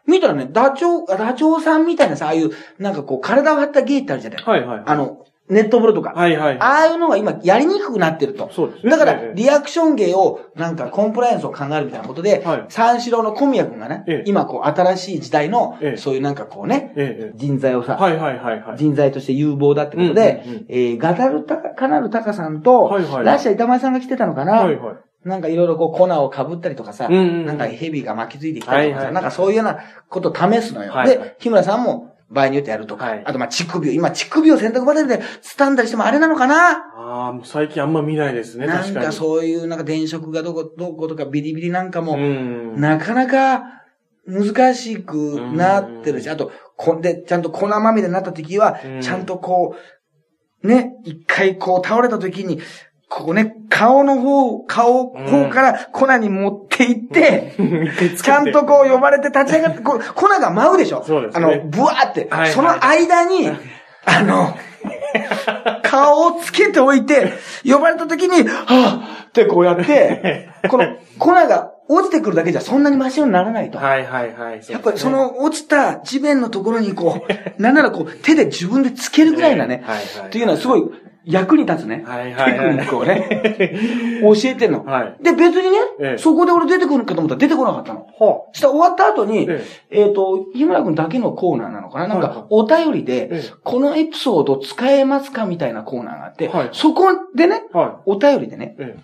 [0.08, 4.84] 見たらね、ダチョウ、ダチョウさんみたいなさ、ああいう、なんかこう、体を張った芸ってあるじゃない、はいはい。
[4.86, 6.14] あの、ネット風呂とか。
[6.16, 6.60] はいはい。
[6.60, 8.50] ああいうのが今やりにくくなってると。
[8.52, 18.02] そうですねだからええ、リアクション芸を、なんかコンプライアンスを考えるみたいなことで、はい三四郎の小宮君がね、ええ今こう新しい時代のええ、そういうなんかこうね、えええ人材をさ、え。
[18.02, 18.78] はいはいはいはい。
[18.78, 24.96] 人材として有望だってことで、うんうんうんえーガダルタカ、カナルタカさんと、はいはいラッシャー板前さんが来てたのかな、はいはい。
[25.26, 27.46] なんかいろいろこう粉を被ったりとかさ、うんうんうん。
[27.48, 29.14] なんか蛇が巻きついてきたりとかさ、はいはい。
[29.16, 30.92] なんかそういうようなことを試すのよ。
[30.92, 31.18] はいはい。
[31.18, 33.24] で、日村さんも場合によってやるとか、はい。
[33.26, 36.78] あとまあ乳首を、今乳首を洗濯バトルで掴んだりしてもあれなのかな？
[36.96, 39.06] ああ、もう最近あんま見ないですね、なん確かに。
[39.08, 42.80] かそういうなんか電飾がどこ、どことかビリビリなんかも、うん。
[42.80, 43.64] なかなか
[44.28, 46.34] 難しくなってるし、うん。
[46.34, 49.02] あと、こで、ちゃんと粉まみれになった時はう、ん。
[49.02, 49.76] ちゃんとこ
[50.64, 52.60] う、ね、一回こう倒れた時に、
[53.08, 57.54] ここね、顔の方、顔、うん方から粉に持っていって、
[58.22, 61.04] ちゃんとこう呼ばれて立ち上がって、こう粉が舞うでしょ？
[61.04, 61.46] そうですね。
[61.46, 63.50] あの、ブワーって、その間に、
[64.06, 64.58] あの、
[65.84, 73.78] 顔をつけておいて、呼ばれた時に、はぁってこうやって、この粉が落ちてくるだけじゃそんなに真っ白にならないと。
[73.78, 74.62] はいはいはい。
[74.68, 77.26] やっぱりそ、の落ちた地面のところにこ
[77.58, 80.28] う、なんならこう手で自分でつけるぐらいなね、はいはい。
[80.28, 80.84] っていうのはすごい
[81.26, 82.04] 役に立つね。
[82.06, 82.78] はいはいはい。
[82.78, 84.84] テクニックをね、 教えてんの。
[84.86, 85.24] はい。
[85.24, 86.18] で、別にね、ええ。
[86.18, 88.08] そこで俺出てくるかと思ったら出てこなかったの。
[88.20, 90.10] はしたら終わった後に、ええ。
[90.10, 92.08] っ、と、日村くんだけのコーナーなのかな。
[92.08, 92.28] なんはい。
[92.28, 93.42] はいか、お便りで、ええ。
[93.64, 96.70] このエピソード使えますかみたいなコーナーがあって、はい。
[96.72, 98.82] そこでね、はお便りでね、い。
[98.84, 98.96] え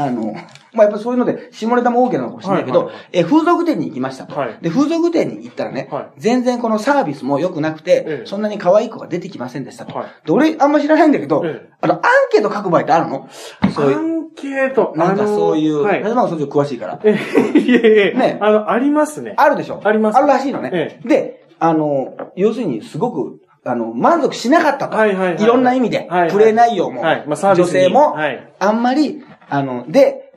[0.00, 0.32] あの、
[0.72, 3.08] まあ、やっぱそういうので、下ネタも OK なのかもしれないけど、はいはいはい。
[3.12, 4.38] え、風俗店に行きましたと。
[4.38, 4.58] はい。
[4.62, 6.06] で、風俗店に行ったらね、はい。
[6.18, 8.26] 全然このサービスも良くなくて、ええ。
[8.26, 9.98] そんなに可愛い子が出てきませんでしたと。
[9.98, 10.06] はい。
[10.24, 11.70] で、俺、あんま知らないんだけど、ええ。
[11.80, 13.28] あの、アンケート書く場合ってあるの？
[13.74, 13.96] そういう。
[13.96, 16.02] アンケート、なんかそういう、はい。
[16.02, 17.00] はまそっち詳しいから。
[17.02, 18.38] え、いえいえ、ね。
[18.40, 19.34] あの、ありますね。
[19.36, 19.80] あるでしょ？
[19.82, 20.16] あります。
[20.16, 20.70] あるらしいのね。
[20.72, 24.96] えで、あの、要するにすごく、あの、満足しなかったと。
[24.96, 26.30] はいはいはいろんな意味で、はいはい。
[26.30, 27.24] プレイ内容も、はい。
[27.26, 28.54] まあサービ女性も、はい。
[28.60, 30.32] あんまり、あの、で、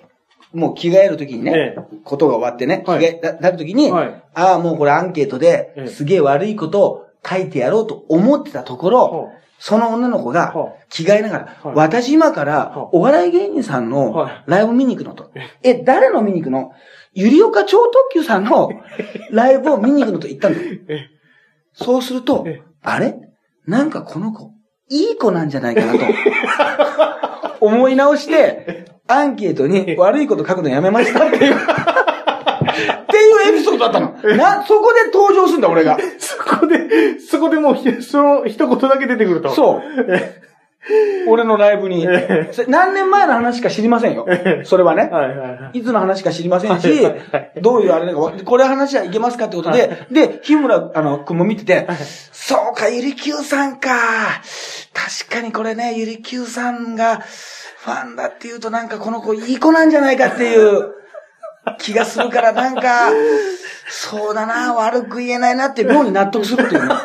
[0.53, 1.81] もう着替えるときにね、ええ。
[2.03, 3.03] ことが終わってね、着はい。
[3.05, 4.23] 替え、ななるときに、はい。
[4.33, 8.97] ああ、もうこれアンケートでええ、すげえ悪いことを書いてやろうと思ってたところ、
[9.27, 11.75] はその女の子がは着替えながら、はい。
[11.75, 14.43] 私今からはお笑い芸人さんのはい。
[14.47, 15.31] ライブ見に行くのと。
[15.63, 16.71] え、誰の見に行くの？
[17.13, 18.71] ゆりおか超特急さんの
[19.31, 20.65] ライブを見に行くのと言ったんだよ。
[20.87, 20.99] え。
[21.73, 23.15] そうするとえ、あれ？
[23.67, 24.51] なんかこの子、
[24.89, 25.99] いい子なんじゃないかなと。
[27.65, 28.80] 思い直して、
[29.11, 31.55] アンケートに悪いこと書くのやめましたっていう。
[31.55, 34.13] っていうエピソードだったの。
[34.37, 35.97] な、そこで登場するんだ、俺が。
[36.19, 39.49] そこで、そこでもうひ、その一言だけ出てくると。
[39.49, 40.07] そう。
[41.27, 42.07] 俺のライブに。
[42.67, 44.25] 何年前の話か知りませんよ。
[44.63, 45.09] それはね。
[45.11, 45.79] はいはいはい。
[45.79, 46.87] いつの話か知りませんし
[47.61, 51.87] どういうあれなのか、これ話はいけますかってことで、で、日村、あの、くんも見てて、
[52.31, 53.89] そうか、ゆりきゅうさんか。
[54.93, 60.93] 確かにこれね、ゆりきゅうさんがファンだって言うとなんかこの子いい子なんじゃないかっていう
[61.79, 63.09] 気がするからなんか、
[63.89, 66.95] そうだな、悪く言えないなって妙に納得するっていうね。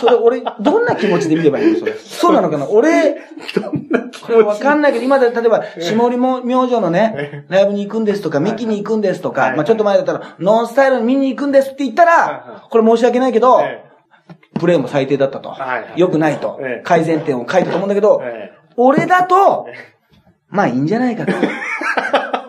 [0.00, 1.78] それ俺、どんな気持ちで見ればいいの？
[1.78, 1.92] それ。
[1.94, 2.68] そうなのかな？
[2.68, 13.84] 俺、これわかんないけど、今で例えば、下りも明星のね、ライブに行くんですとか、ミキに行くんですとか、はいまあちょっと前だったら、ノンスタイルに見に行くんですって言ったら、これ申し訳ないけど、え
[14.58, 15.56] プレイも最低だったと。
[15.96, 16.58] 良くないと。
[16.60, 16.82] ええ。
[16.84, 19.66] 改善点を書いたと思うんだけどえ、俺だと、
[20.48, 21.32] まあいいんじゃないかと。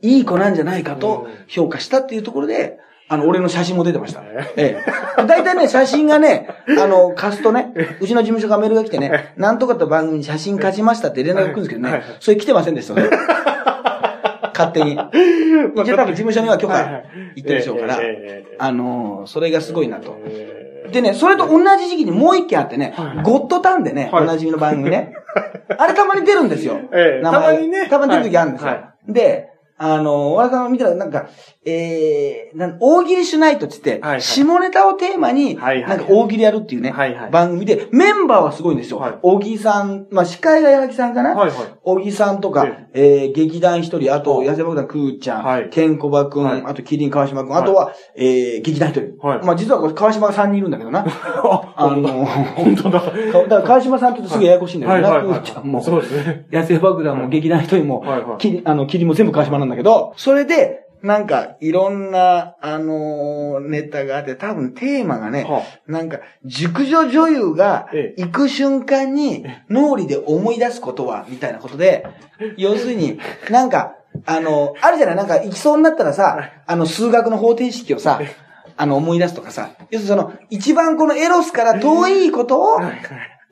[0.00, 2.78] いい子なんじゃないかと評価したっていうところで、
[3.10, 4.22] あの、俺の写真も出てました。
[4.56, 4.84] え
[5.16, 5.24] え。
[5.26, 13.16] 大体ね、写真がね、あの、貸すとね、うちの事務所がメールが来てね、なんとかと番組に写真貸しましたって連絡が来るんですけどはいね、それ来てませんでしたよね。
[14.52, 14.92] 勝手に。
[14.92, 17.98] 一応多分事務所には許可行ってるでしょうから
[18.58, 20.16] あの、それがすごいなと。
[20.26, 25.14] えでね、それと同じ時期にもう一件あってね、はいゴッドタンでね、はいおなじみの番組ね。
[25.76, 26.78] あれたまに出るんですよ。
[27.22, 28.76] たまにねたまに出る時あるんですよ。
[29.08, 31.28] で、あの、和田さんを見たら、なんか、
[31.64, 34.22] えー、なん大喜利シュナイトって言って、はいはい。
[34.22, 35.98] 下ネタをテーマに、はいはい。
[35.98, 37.30] なんか大喜利やるっていうね、はいはい。
[37.30, 38.98] 番組で、メンバーはすごいんですよ。
[38.98, 39.18] はい。
[39.22, 41.66] 大喜利さん、まあ、司会が矢作さんかな、はいはい。
[41.82, 43.26] 小木さんとか、ええ。
[43.26, 44.48] ー、劇団一人、あと、はい。
[44.48, 45.68] 痩せ爆弾くーちゃん、はい。
[45.68, 46.62] ケンコバくん、はい。
[46.64, 47.62] あと、キリン川島くん、はい。
[47.62, 49.16] あとは、えー、劇団一人。
[49.24, 49.44] はい。
[49.44, 51.04] まあ、実はこれ川島が3人いるんだけどな。
[51.06, 53.00] あ、 あの、本当だ。
[53.00, 55.82] かだから川島さんとすぐややこしいんだよな、はいはいはいくーちゃんも。
[55.82, 56.46] そうですね。
[56.50, 58.38] 野生爆弾も劇団一人も、はいはい。
[58.38, 68.22] キリあの、キリンも全部川島なんだけど、それで、なんか、いろんな、あのーネタがあって、多分テーマがね、はなんか、熟女女優がええ。
[68.24, 72.04] 行く瞬間に脳裏で思い出すことは、みたいなことで、
[72.56, 73.94] 要するに、なんか、
[74.26, 75.16] あの、あるじゃない？
[75.16, 78.20] なんか行きそうになったらさ、あの、数学の方程式をさ、
[78.76, 82.84] あの、思い出すとかさ、要するにその、一番このエロスから遠いことをはい。
[82.86, 82.98] はい。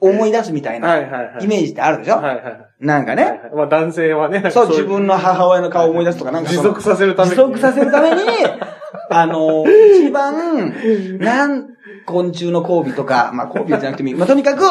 [0.01, 0.99] 思い出すみたいな。
[0.99, 2.17] イメージってあるでしょ？
[2.17, 2.67] はいはい。
[2.81, 3.23] なんかね。
[3.23, 7.37] はいはいまあ男性はね、そう、い自分の母親の顔を思い出すとか、なんか持続させるために。
[7.37, 8.21] 持続させるために、
[9.11, 10.75] あの、一番、
[11.19, 11.69] なん、
[12.05, 14.15] 昆虫の交尾とか、まあ交尾じゃなくてもいい。
[14.15, 14.63] まあとにかく、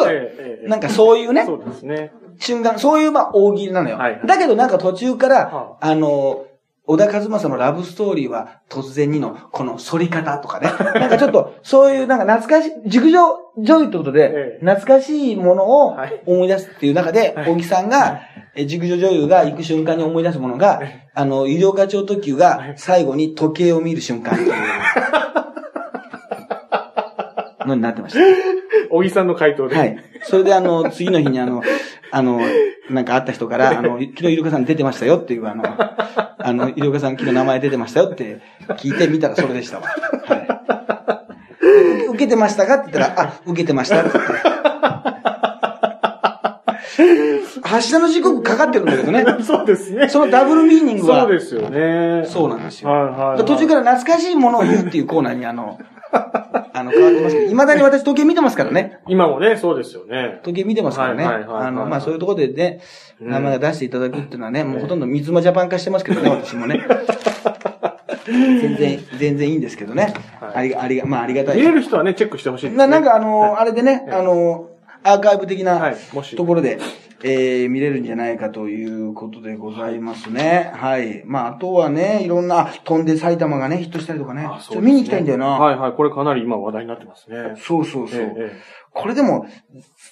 [0.68, 2.12] なんかそういうねそ、うですね。
[2.38, 3.96] 瞬間、そういうまあ大喜利なのよ。
[3.96, 6.44] はいはいだけどなんか途中から、はあの、
[6.86, 10.68] 小田和正のラブストーリーは突然にの、この反り方とかね。
[11.00, 13.18] なんかちょっと、そういうなんか懐かしい、熟女
[13.58, 14.64] 女優ってことでえ、え。
[14.64, 16.22] 懐かしいものをはい。
[16.26, 17.50] 思い出すっていう中で、はい。
[17.50, 18.20] 大木さんが、
[18.54, 20.80] え熟女女優が行く瞬間に思い出すものが、
[21.12, 24.52] あの、医療課長特急が最後に時計を見る瞬間っていう。
[27.66, 28.20] のになってました。
[28.96, 29.76] 小木さんの回答で。
[29.76, 29.96] はい。
[30.22, 31.62] それであの、 次の日にあの、
[32.10, 32.40] あの、
[32.90, 35.64] なんか会った人から、あの、昨日医療課さん出てましたよっていうあの、
[36.38, 38.40] あの、医療課さん昨日名前出てましたよって
[38.76, 39.84] 聞いてみたらそれでしたわ。
[40.26, 40.46] はい。
[42.06, 44.10] 受けてましたかって言ったら、あ、受けてましたって。
[47.62, 49.24] 発射の時刻かかってるんだけどね。
[49.42, 50.08] そうですね。
[50.08, 51.22] そのダブルミーニングは。
[51.22, 52.24] そうですよね。
[52.26, 52.90] そうなんですよ。
[52.90, 53.44] はいはいはい。
[53.44, 55.78] 途中から懐かしいものを言うっていうコーナーにあの、
[56.72, 58.98] あの、変わってますけど、未だに私時計見てますからね。
[59.08, 60.40] 今もね、そうですよね。
[60.42, 61.24] 時計見てますからね。
[61.24, 62.80] はいはいはいはいあの、まあ、そういうところでね、
[63.20, 66.86] うん名前が出していただくっていうのはね、もうほとんど三つ間ジャパン化してますけどね、 私もね。
[68.26, 70.12] 全然、全然いいんですけどね。
[70.40, 71.56] はいありが、ありが、まあ、ありがたい。
[71.56, 72.78] 見れる人はね、チェックしてほしいですね。
[72.78, 74.68] ななんかあの、あれでね、はいあの、
[75.02, 76.36] アーカイブ的は、ないもし。
[76.36, 76.78] ところで、
[77.22, 80.70] えー、見れるんじゃないかということでございますね。
[80.74, 81.22] はい。
[81.24, 84.44] まあ、あとはね、いろんな、あ飛んで埼玉がね、ヒットしたりとかね。
[84.44, 85.46] あちょっと見に行きたいんだよな。
[85.46, 85.92] はいはい。
[85.92, 87.54] これかなり今話題になってますね。
[87.58, 88.20] そうそうそう。
[88.20, 89.46] ええこれでも、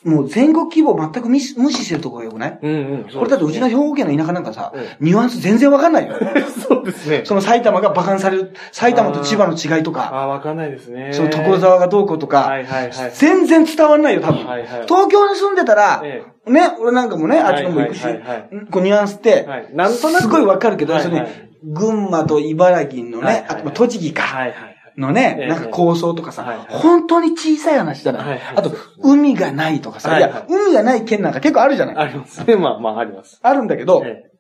[0.05, 2.59] もう全国規模を全く無視無視してるところがよくない？
[2.63, 3.05] ええうんうん。
[3.05, 6.15] これだとうちの兵庫県の田舎なんかさえ、ニュアンス全然わかんないよ。
[6.69, 7.23] そうですね。
[7.25, 11.11] その埼玉が馬鹿にされる、埼玉と千葉の違いとか、ああ、わかんないですね。
[11.13, 12.41] その所沢がどうこうとか。
[12.43, 13.11] は、いはいはい。
[13.15, 14.45] 全然伝わんないよ、多分。
[14.47, 14.69] はいはい。
[14.87, 18.23] 東京に住んでたら、えね、俺なんかもね、あっちの方も行くし、はいはい。
[18.23, 19.69] はいこうニュアンスって、はい。
[19.73, 20.23] なんとなく。
[20.23, 21.29] すごいわかるけど、はいそれはい
[21.67, 23.45] 群馬と茨城のね、はいはいはい。
[23.49, 28.21] あとまあ栃木か、はいはいのね、ええなんか構想とかさ、本当に小さい話だな。
[28.21, 32.57] はいはいあと、海がないとかさ、はいや、海がない県なんか結構あるじゃない、ありますね。
[32.57, 33.39] まあまあ、あります。
[33.43, 34.31] あるんだけど、え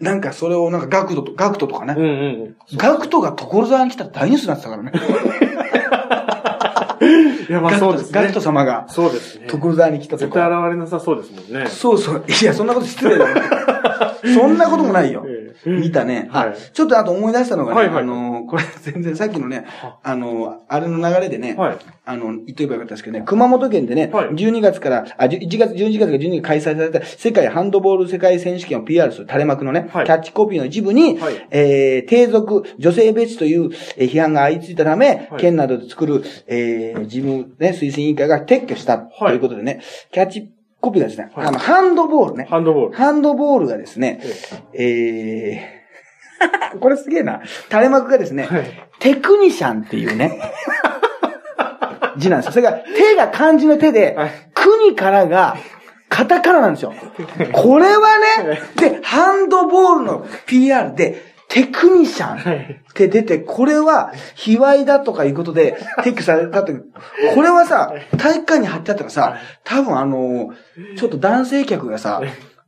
[0.00, 2.10] なんかそれをなんかガクトと、ガクトとかね、えうんう
[2.50, 4.92] んガクトが所沢に来たら大ニュースになってたからね。
[7.00, 7.44] うん。
[7.48, 8.20] いや、まあそうですね。
[8.20, 9.46] ガクト様がそうですね。
[9.48, 10.66] 所沢に来たと絶対か。
[10.66, 11.68] 現れなさそうですもんね。
[11.68, 12.24] そうそう。
[12.26, 13.40] いや、そんなこと失礼だろ。
[14.34, 15.24] そんなこともないよ。
[15.66, 16.28] ええ見たね。
[16.32, 18.02] あ はい、ちょっとあと思い出したのがね、はいはい。
[18.02, 19.64] あの、これ 全然さっきのね、
[20.02, 21.76] あの、あれの流れでね、はい。
[22.06, 24.28] あの、言っとけばよかったですけどね、熊本県でね、はい。
[24.28, 30.06] 12月から、あ、1月、12月から12月開催された世界ハンドボール世界選手権を PR する垂れ幕のね、はい。
[30.06, 31.34] キャッチコピーの一部に、はい。
[31.50, 35.40] えー、低俗、女性別という、えー批判が相次いだため、はい。
[35.40, 39.80] 県などで作る、えー、事務ね、推薦委員会が撤去したということでね、
[40.12, 40.50] キャッチ
[40.84, 41.46] コピーがですね、はい。
[41.46, 42.96] あの、ハンドボールね、ハンドボール。
[42.96, 44.20] ハンドボールがですね、
[44.74, 45.82] ええ。
[46.74, 47.40] ー、 これすげえな。
[47.70, 48.64] 垂れ幕がですね、はい。
[48.98, 50.40] テクニシャンっていうね、
[52.18, 52.52] 字なんですよ。
[52.52, 55.56] それが、手が漢字の手ではい、国からが、
[56.10, 56.92] カタカナなんですよ。
[57.52, 66.86] これはね、で、ハンドボールの PR で、テクニシャンはいって出て、これは、卑猥だとかいうことで、撤去されたという。
[67.32, 70.52] これはさ、体育館に貼ってあったらさ、多分あの、
[70.96, 72.22] ちょっと男性客がさ、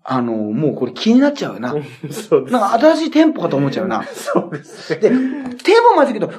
[0.04, 1.74] あの、もうこれ気になっちゃうよな。
[1.76, 2.52] えそうです。
[2.52, 4.04] なんか新しい店舗かと思っちゃうな。
[4.04, 5.00] そうですね。
[5.00, 6.38] で、手もまずいけど、国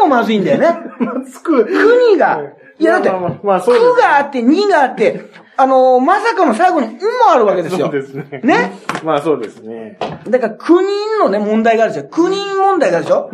[0.00, 0.76] もまずいんだよね。
[1.28, 1.66] つく。
[1.66, 2.40] 国が、
[2.78, 5.24] いやだって、まあまあまあ区があって、2があって、
[5.60, 6.98] あのーまさかの最後に、んも
[7.30, 7.86] あるわけですよ。
[7.86, 8.40] そうですね。
[8.42, 8.72] ね？
[9.04, 9.98] まあそうですね。
[10.28, 10.86] だから、国
[11.18, 12.10] のね、問題があるんですよ。
[12.10, 13.30] 国問題があるでしょ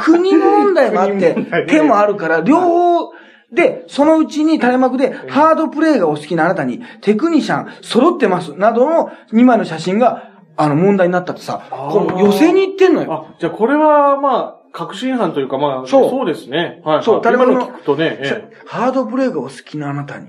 [0.00, 1.36] 国問題もあって
[1.68, 3.12] 手もあるから、両方、
[3.52, 13.28] で、そのうちに垂れ幕で、ハードプレイがお好きなあなたに、テクニシャン揃ってます、などの2枚の写真が、あの、問題になったってさ、この寄せに行ってんのよ。
[13.30, 16.82] あ、じゃあこれは、まあ、確信犯というか、まあ、そうそうですね。
[16.84, 17.02] はい。
[17.02, 20.28] そうはい誰もの聞くとね、えハードプレイがお好きなあなたに、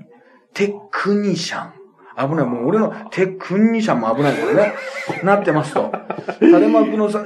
[0.54, 1.72] テクニシャン。
[2.16, 2.46] 危ない。
[2.46, 4.74] もう俺のテクニシャンも危ないからね。
[5.22, 5.92] なってますと。
[6.40, 7.24] 垂れ幕のさ、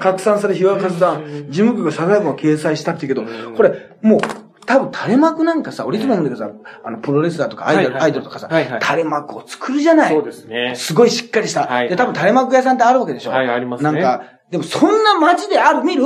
[0.00, 4.20] 拡散され、日和活断、事務局が謝罪文を掲載したって言うけど、これ、もう、
[4.66, 6.50] 多分垂れ幕なんかさ、俺いつも思うんだけどさ、
[6.84, 10.12] あの、プロレスラーとかアイドル、はいはいアイドルとかさ、はいはい垂れ幕を作るじゃない。
[10.12, 10.74] そうですね。
[10.74, 11.66] すごいしっかりした。
[11.66, 16.04] はいで、多分垂れ幕屋さんってあるわけでしょはいありますねなんか、でもそんな街である見る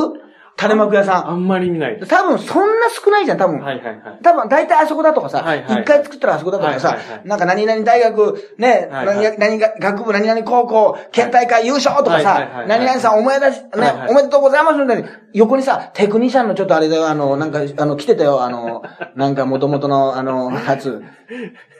[0.58, 1.30] 垂れ幕屋さん。
[1.30, 2.00] あんまり見ない。
[2.00, 3.60] 多分そんな少ないじゃん、多分。
[3.60, 4.18] はいはいはい。
[4.22, 18.82] 多分、大体あそこだとかさ、はいはい一回作ったらあそこだとかさ、はいはいはいなんか何々大学、ね、はいはい何何が学部何々高校、県大会優勝とかはいはいさはいは、い何々さんお前だし、ねはいはいおめでとうございますみたいに、横にさ、テクニシャンのちょっとあれだよ、あの、なんか、あの、来てたよ、あの、
[19.14, 21.02] なんか元々の、あの、やつ。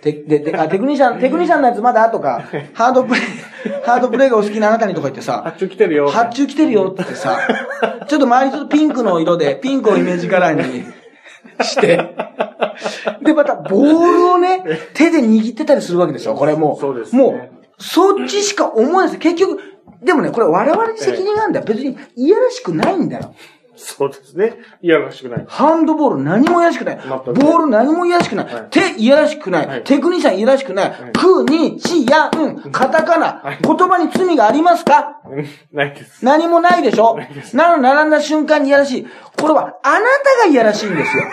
[0.03, 2.43] テでであテクニシャン、テクニシャンのやつまだとか、
[2.75, 3.23] ハードプレイ、
[3.85, 6.09] ハードプレイがお好きなあなたにとか言ってさ、発注来てるよ。
[6.09, 7.39] 発注来てるよってさ、
[8.09, 10.85] ちょっと周りちょっとピンクの色で、ピンクをイメージカラーに
[11.63, 12.15] して、
[13.23, 14.63] で、またボールをね、
[14.95, 16.81] 手で握ってたりするわけですよ、これもう。
[16.81, 19.19] そうですねもう、そっちしか思えないです。
[19.19, 19.61] 結局、
[20.03, 21.67] でもね、これ我々に責任があるんだよ。
[21.67, 23.35] 別に、いやらしくないんだよ。
[23.81, 24.57] そうですね。
[24.83, 25.45] いやらしくない。
[25.49, 26.97] ハンドボール何もいやらしくない。
[26.97, 28.47] ボール何もいやらしくない。
[28.53, 29.67] はい手いやらしくない。
[29.67, 30.93] はいテクニシャンいやらしくない。
[31.13, 33.43] クニシヤン、カタカナ。
[33.63, 35.21] 言葉に罪がありますか？
[35.31, 36.25] うんないです。
[36.25, 37.17] 何もないでしょ？
[37.17, 39.07] ないですなの並んだ瞬間にいやらしい。
[39.41, 40.01] これはあな
[40.41, 41.23] たがいやらしいんですよ。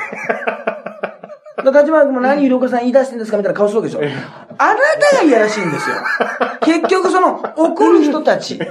[1.65, 4.01] 立花君も何ゆりおかさん言い出してんですかみたいな顔するわけでしょ
[4.57, 4.75] あな
[5.09, 5.95] たがいやらしいんですよ。
[6.61, 8.63] 結局その怒る人たち、す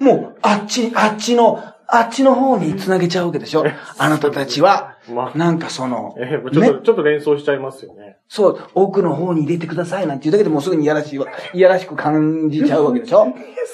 [0.00, 3.64] ぐもうあっち、あっちの、あっちの方に繋げちゃうわけでしょ。
[3.96, 8.16] あなたたちはま、あなんかその、えーちょっと、ねちょっと連想しちゃいますよね。
[8.28, 13.26] そう、奥の方に入れてくださいなんて言うだけでもうすぐにいやらしいわ、 いやらしく感じちゃうわけでしょ？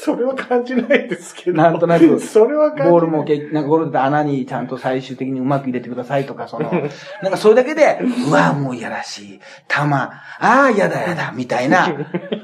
[0.03, 1.57] それは感じないですけど。
[1.57, 2.91] なんとなく それは感じない。
[2.91, 6.71] ボールもけ、なんかゴールで穴にちゃんと最終的にうまく入れてくださいとか、その、
[7.23, 9.41] なんかそれだけで、うわ、もういやらしい。
[9.69, 11.89] 玉、ああ、やだやだ、みたいな。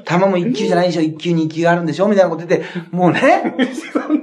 [0.05, 2.07] 玉も1球じゃないでしょ、1球2球あるんでしょ？
[2.07, 3.55] みたいなこと言って、もうね、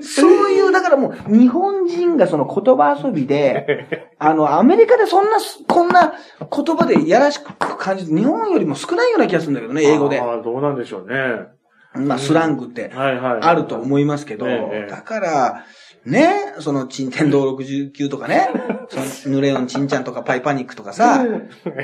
[0.00, 10.20] そういう、だからもう、日本人がその言葉遊びで、あの、アメリカでそんな、こんな言葉でやらしく感じる、日本よりも少ないような気がするんだけどね、英語で。
[10.20, 11.58] ああ、どうなんでしょうね。
[11.94, 12.92] まあ、スラングって。
[12.94, 15.64] あると思いますけど、ええだから、
[16.04, 18.48] ね、その、チンテンドー69とかね、
[18.88, 21.26] その、ヌレヨンチンちゃんとかパイパニックとかさ、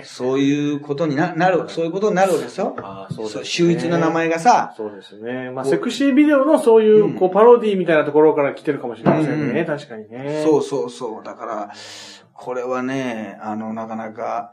[0.05, 2.75] そういうことにななる、そういうことになるわけですよ。
[2.79, 3.45] ああ、そうですね。
[3.45, 5.51] 秀逸な名前がさ、そうですね。
[5.51, 9.61] まあ、セクシービデオのそういう、こう、パロディみたいなところから来てるかもしれませんね。
[9.61, 10.43] うん確かにね。
[10.45, 11.25] そうそうそう。
[11.25, 11.71] だから、
[12.35, 14.53] これはね、あの、なかなか、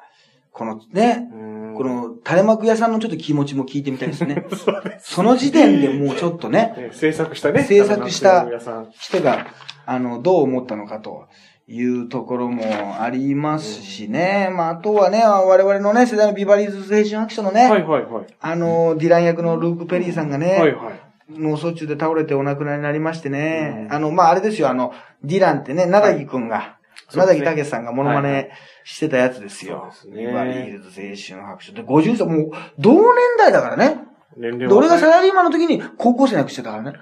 [0.52, 1.36] このね、う
[1.72, 1.76] ん。
[1.76, 4.46] この垂れ幕屋さんのちょっと気持ちも聞いてみたいですね。
[5.00, 6.89] その時点でもうちょっとね、ね。
[6.91, 7.63] 制作したね。
[7.63, 8.91] 制作した皆さん。
[8.91, 9.48] 人が、
[9.86, 11.28] あの、どう思ったのかと
[11.67, 14.50] いうところもありますしね。
[14.52, 18.26] まあ、あとはね、我々のね、世代のビバリーズ青春白書のね、はいはいはい。
[18.41, 21.12] あの、ディラン役のルーク・ペリーさんがね、はいはい。
[21.30, 26.78] 脳卒中で倒れてお亡くなりになりましてね、うんあの、まあ、あれですよ、あの、ディランってね、なだぎくんが、
[27.17, 28.52] なだぎたけしさんがモノマネ
[28.84, 29.91] してたやつですよ。
[29.93, 33.02] そうですねビバリーズ青春白書で、50歳、もう、同年
[33.38, 34.02] 代だからね。
[34.38, 36.93] 年齢で、俺がサさ、ラリーマンの時に高校生なくしてたからね。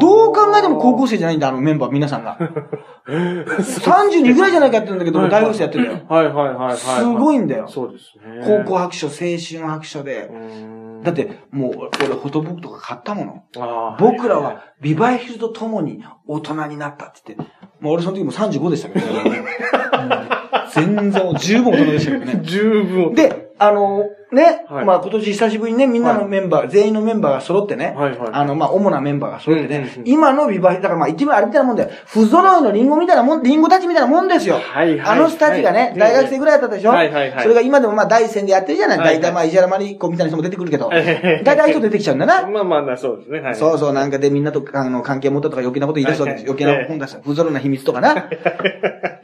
[0.00, 2.38] どう考えても高校生じゃないんだ、あのメンバー、皆さんが。
[3.06, 6.06] 32ぐらいじゃないかって言うんだけど、大学生やってるんだよ。
[6.08, 6.76] はいはいはいはい。
[6.76, 7.68] すごいんだよ。
[7.68, 8.44] そうですね。
[8.44, 10.34] 高校白書、青春白書でう。
[10.34, 11.02] ん。
[11.02, 13.96] だって、もう、俺、フォトブックとか買ったもの。
[13.98, 17.52] 僕らは、ビバイヒルと共に大人になったって言って。
[17.80, 19.22] もう俺その時も35でしたけどね。
[19.24, 22.40] う ん全然、十分大人でしたけどね。
[22.42, 23.14] 十分。
[23.14, 31.90] で、あの、ね、はいまあ今年久しぶりにね、みんなのメンバー、全員のメンバーが揃ってね、はいはいあの、まあ主なメンバーが揃ってね、うんうんうん今のビバイ、だからまあ一番あれみたいなもんだよ。
[32.06, 34.56] 不揃いのリンゴみたいなもん、リンゴたちみたいなもんですよ。
[34.56, 35.18] はいはい。
[35.18, 42.46] あの人たちがね、はい大学生ぐらいだったでしょ、はいはいはいそれが今でもまあ第一線でやってるじゃない、はいはい大体まあ石原まり子みたいな人も出てくるけど、はいはいはい大体人出てきちゃうんだな。
[42.46, 43.40] まあまあな、そうですね。
[43.40, 43.56] はい。
[43.56, 46.44] そうそう、なんかでみんなとあの関係持ったとか余計なこと言い出すわけです。
[46.44, 47.18] 余計な本出す。
[47.24, 48.28] 不揃いな秘密とかな。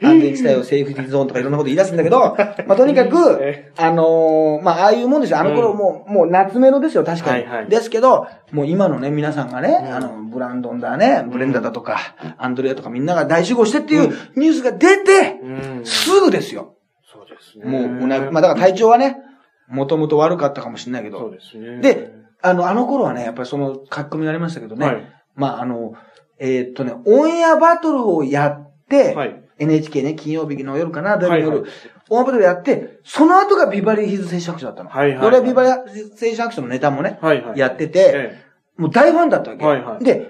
[0.01, 2.35] 安全地帯をセーフティーゾーンとかいろんなこと言い出すんだけど、
[2.67, 5.39] まあとにかくえ、あのーまあああいうもんですよ。
[5.39, 7.45] あの頃うんもう、もう夏メロですよ、確かに。
[7.45, 11.97] はいはいですけど、もう今のね、皆さんがね、うんあの、ブランドンだね、ブレンダーだとか、
[12.37, 15.85] アンドレアとかみんなが大集合してっていうニュースが出て、うん。
[15.85, 16.75] すぐですよ。
[17.11, 17.65] そうですね。
[17.65, 19.17] もう、もうなまあだから体調はね、
[19.67, 21.79] もともと悪かったかもしれないけどそう、ですね。
[21.81, 25.93] で、あの、あの頃はね、やっぱりその書き込みがありましたけどね、はいまあ、あの、
[26.39, 29.44] えーっとね、オンエアバトルをやって、はい。
[29.57, 31.71] NHK ね、金曜日の夜かな、土曜日の夜、はいはい
[32.07, 34.89] 大盤トルやって、その後がビバリーヒルズ青春白書だったの。
[34.91, 35.79] はいはい俺はビバリー青
[36.19, 37.59] 春白書のネタもね、はいはい。
[37.59, 38.43] やってて、え
[38.77, 39.65] もう大ファンだったわけ。
[39.65, 40.29] はいはいで、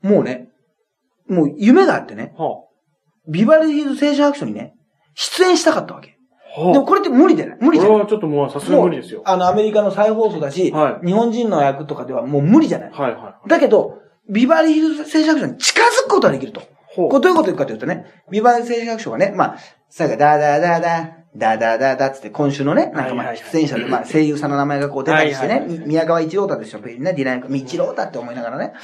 [0.00, 0.48] もうね、
[1.28, 2.64] もう夢があってねえ、は
[3.28, 4.74] ビバリーヒルズ青春白書にね、
[5.14, 6.16] 出演したかったわけ。
[6.56, 6.60] あ。
[6.62, 7.58] はでもこれって無理じゃない？
[7.60, 8.00] 無これ理じゃない？
[8.00, 9.22] はちょっともうさすがに無理ですよ。
[9.26, 12.90] あの、アメリカの再放送だし、はい日本人の役とかではもう無理じゃない？
[12.90, 13.98] はいはだけど、
[14.30, 16.62] ビバリーヒルズ青春白書に近づくことができると。
[16.94, 28.74] これどういうこと言うかというとね、ビバリー青春白書がね、まあ、さがダーダーダーダー、ダーダーダーダーつって今週のね、なんかまあ出演者で、まあ声優さんの名前がこう出たりしてね宮川一郎太ですよ、ね、ディライン、一郎太って思いながらね、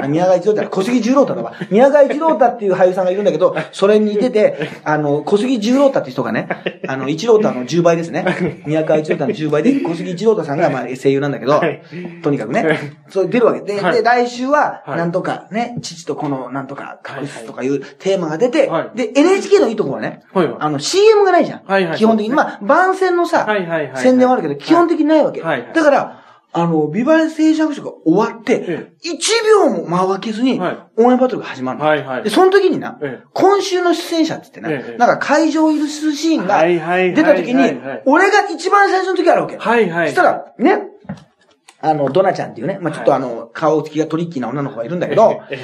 [0.00, 1.54] あ宮川一郎太、小杉十郎太だわ。
[1.68, 6.48] 宮川一郎太っていう俳優さんがいるんだけど、それに似てて、あの、小杉十郎太って人がね、
[6.86, 8.62] あの、一郎太の10倍ですね。
[8.66, 11.82] 宮川一郎太の10倍で、小杉一郎太さんがまあ声優なんだけどはい、
[12.22, 13.62] とにかくね、そう出るわけ。
[13.62, 13.94] で、はい。
[13.94, 14.96] で、来週は、はい。
[14.98, 20.22] なんとかね、父と子のなんとか隠すとかいうテーマが出てはい、で、NHK のいいところはね、
[20.60, 21.62] あの、CM がないじゃん。
[21.96, 22.32] 基本的に。
[22.32, 23.46] まあ、番宣のさ。
[23.96, 25.40] 宣伝はあるけど、基本的にないわけ。
[25.40, 26.22] だから、
[26.52, 31.84] あの、ビバリー製作所が終わってえ、1秒も間を空けずに、はい応援バトルが始まるの。
[31.84, 32.30] はいはいで、。
[32.30, 39.58] その時にな、ええ今週の出演者って言ってな、ええなんか会場入りするシーンが出た時に俺が一番最初の時あるわけ。
[39.58, 40.08] はいはい。
[40.08, 40.80] そしたら、ね、
[41.82, 45.58] あの、ドナちゃんっていうね、まあちょっとあの、顔つきがトリッキーな女の子がいるんだけど、え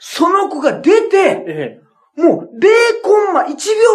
[0.00, 1.80] その子が出え、て、え
[2.16, 2.68] もう、0
[3.02, 3.46] コンマ1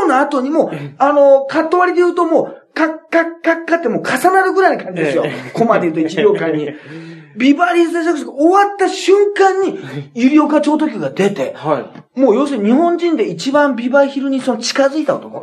[0.01, 5.51] 秒の後にも、あの、カット割りで言うともう、カッカッカッカってもう重なるぐらいな感じですよえ。
[5.53, 6.69] コマで言うと1秒間に。
[7.35, 9.79] ビバリー製作所が終わった瞬間に、
[10.13, 11.29] ゆりおか超特急が出え。
[11.29, 12.19] て、はい。
[12.19, 15.41] もう要するに日本人で一番ビバヒルにその近づいた男。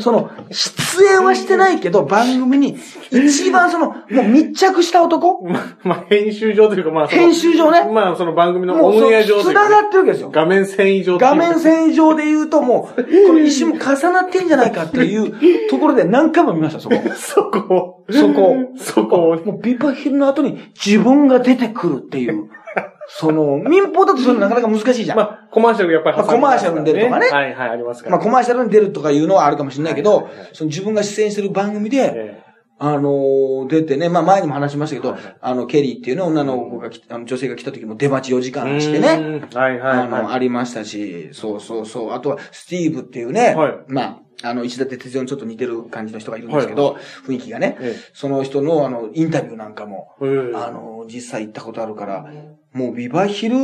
[0.00, 2.78] その、出演はしてないけど、番組に
[3.10, 10.30] 一番その、もう密着した男 ま、まあ、編集上というか、まあ、編集上ねまあ、その番組のオンエア上というか繋がってるわけですよ。
[10.30, 16.96] 画面遷移上画面遷移上で言うともう、この石も重なってんじゃないかっていうところで何回も見ました、そこ。
[17.16, 18.01] そこ。
[18.10, 18.56] そこ。
[18.76, 19.36] そこを。
[19.36, 22.48] もうビバヒルの後に自分が出てくるっていう。
[23.08, 25.18] その、民放だとそういうのなかなか難しいじゃん。
[25.18, 28.18] まあ、まあ、コマーシャルやっぱり挟んでまあコマーシャルに出るとかねはいはい、ありますから。
[28.18, 32.51] コマーシャルに出るとかいうのはあるかもしれないけどはいはいはい、その自分が出演してる番組で、え
[32.84, 39.08] あのー出てね、まあ前にも話しましたけどあの、ケリーっていうね、女の子が来あの女性が来た時も出待ち4時え間してね、
[39.52, 39.56] うん。
[39.56, 40.34] はいはいあの、はい。
[40.34, 42.12] ありましたし、そうそうそう。
[42.12, 43.74] あとは、スティーブっていうね、はい。
[43.86, 44.02] ま
[44.42, 50.08] あ、あの、石田哲夫にちょっと似てる感じの人がいるんですけど、雰囲気がね、えその人のあの、インタビューなんかも、
[50.56, 52.26] あの、実際行ったことあるから、
[52.72, 53.56] もうビバヒル、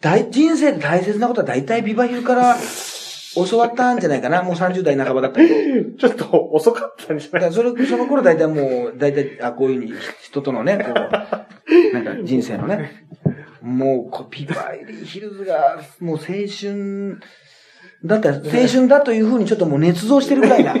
[0.00, 2.56] 大、人生で大切なことは大体ビバヒルから
[3.34, 4.42] 教わったんじゃないかな。
[4.42, 5.54] もう30代半ばだったけど。
[5.98, 7.52] ちょっと遅かったんじゃない？
[7.52, 13.04] それ、その頃大体もう、大体、あ、こういうふうに人とのね、こう、なんか人生のね、
[13.60, 17.18] もう、こうビバリーヒルズが、もう青春、
[18.04, 20.74] だったら 青春だというふうにちょっともう捏造してるぐらいな、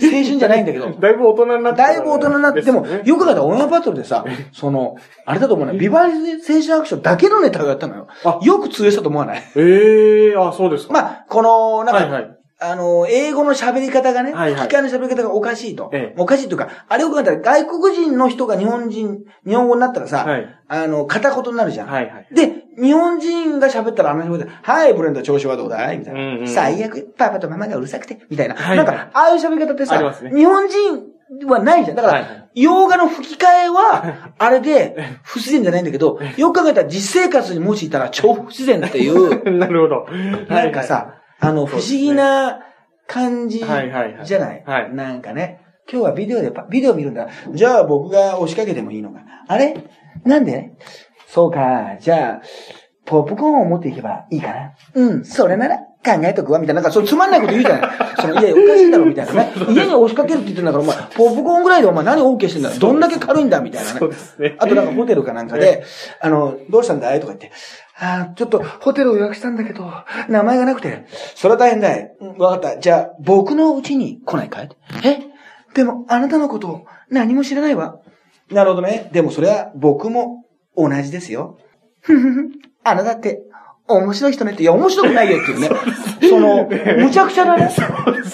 [0.00, 6.16] 青春じゃないんだけど、 だいぶ大人になってだいぶ大人になって、でも、よく考えたらオンエアバトルでさ、その、あれだと思うね、ビバリー
[6.56, 8.06] 青春アクションだけのネタをやったのよ。
[8.24, 8.38] あ。
[8.42, 9.42] よく通用したと思わない？
[9.56, 10.36] ええ。
[10.36, 10.92] あ、そうですか。
[10.92, 15.90] まあ、この、なんか、はいはいあの、英語の喋り方がね、はいはい吹き替えの喋り方がおかしいと。
[15.94, 21.88] ええおかしいというか、あれよく考えたら外国人の人が日本人、日本語になったらさ、はいあの、片言になるじゃん。
[21.88, 22.26] はいはい。
[22.32, 28.54] で、日本人が喋ったらあの人で、はい、ブレンド調子はどうだいみたいな、うんうん最悪、パパとママがうるさくて、みたいな。
[28.54, 31.96] はいなんか、ああいう喋り方ってさ、日本人はないじゃん。
[31.96, 40.06] だから、はいはい洋画の吹き替えは、 あれで、不自然じゃないんだけど、よく考えたら実生活にもしいたら超不自然っていう、 なるほど。
[40.48, 42.60] なんかさ、あの、不思議な
[43.06, 43.90] 感じじはい？
[43.90, 45.60] はいはいゃないはいなんかね、
[45.90, 47.28] 今日はビデオでパ、ビデオ見るんだ。
[47.52, 49.20] じゃあ僕が押しかけてもいいのか。
[49.48, 49.74] あれ？
[50.24, 50.72] なんで？
[51.26, 52.42] そうか、じゃあ、
[53.06, 54.72] ポップコーンを持っていけばいいかな。
[54.94, 56.82] うん、それなら考えとくわ、みたいな。
[56.82, 57.90] なんか、そうつまんないこと言うじゃない？
[58.20, 59.52] その、いやいや、おかしいだろ、みたいなね。
[59.70, 63.98] 家に押しかけるって言ってんだから、お前、ポップコーンぐらいでお前何 OK してんだどんだけ軽いんだ、みたいなね。
[63.98, 64.56] そうですね。
[64.58, 65.82] あとなんかホテルかなんかで、
[66.20, 67.20] あの、どうしたんだい？
[67.20, 67.50] とか言って、
[68.00, 69.92] あーちょっとホテルを予約したんだけど、
[70.28, 72.10] 名前がなくて、それは大変だい。
[72.20, 72.78] うんわかった。
[72.78, 74.70] じゃあ、僕の家に来ないかい？
[75.04, 75.18] え？
[75.74, 78.00] でも、あなたのことを何も知らないわ。
[78.50, 79.10] なるほどね。
[79.12, 80.44] でもそれは僕も
[80.76, 81.58] 同じですよ。
[82.00, 82.50] ふふふ。
[82.82, 83.42] あなたって、
[83.94, 85.68] 面白い人ねって、いや、面白くないよっていうね。
[86.28, 86.68] その、
[86.98, 87.68] むちゃくちゃなね。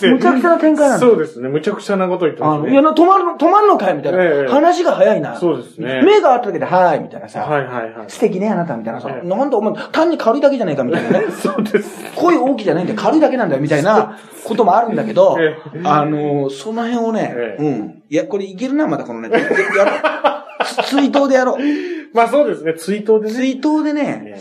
[0.02, 1.48] むちゃくちゃな展開なんだそうですね。
[1.48, 2.72] むちゃくちゃなこと言ってますね。
[2.72, 4.22] いや、な止まるの、止まんのかいみたいな。
[4.22, 5.36] ええ話が早いな。
[5.36, 7.40] そうですね目があっただけで、はーい、みたいなさ。
[7.40, 7.92] はいはいはい。
[8.08, 9.08] 素敵ね、あなたみたいなさ。
[9.10, 11.26] ええなんだお前、単に軽いだけじゃないかみたいなね。
[11.32, 12.12] そうです。
[12.14, 18.02] 声大きいじゃないんだよ、軽いだけなんだよ、みたいなこともあるんだけどええ、あの、その辺をねえ、えうん。
[18.08, 19.30] いや、これいけるな、まだこのね。
[19.30, 20.64] ややろう。
[20.64, 21.58] ツツイートでやろう。
[22.12, 22.74] まあそうですね。
[22.74, 23.34] 追悼でね。
[23.34, 24.40] ツイートでね、え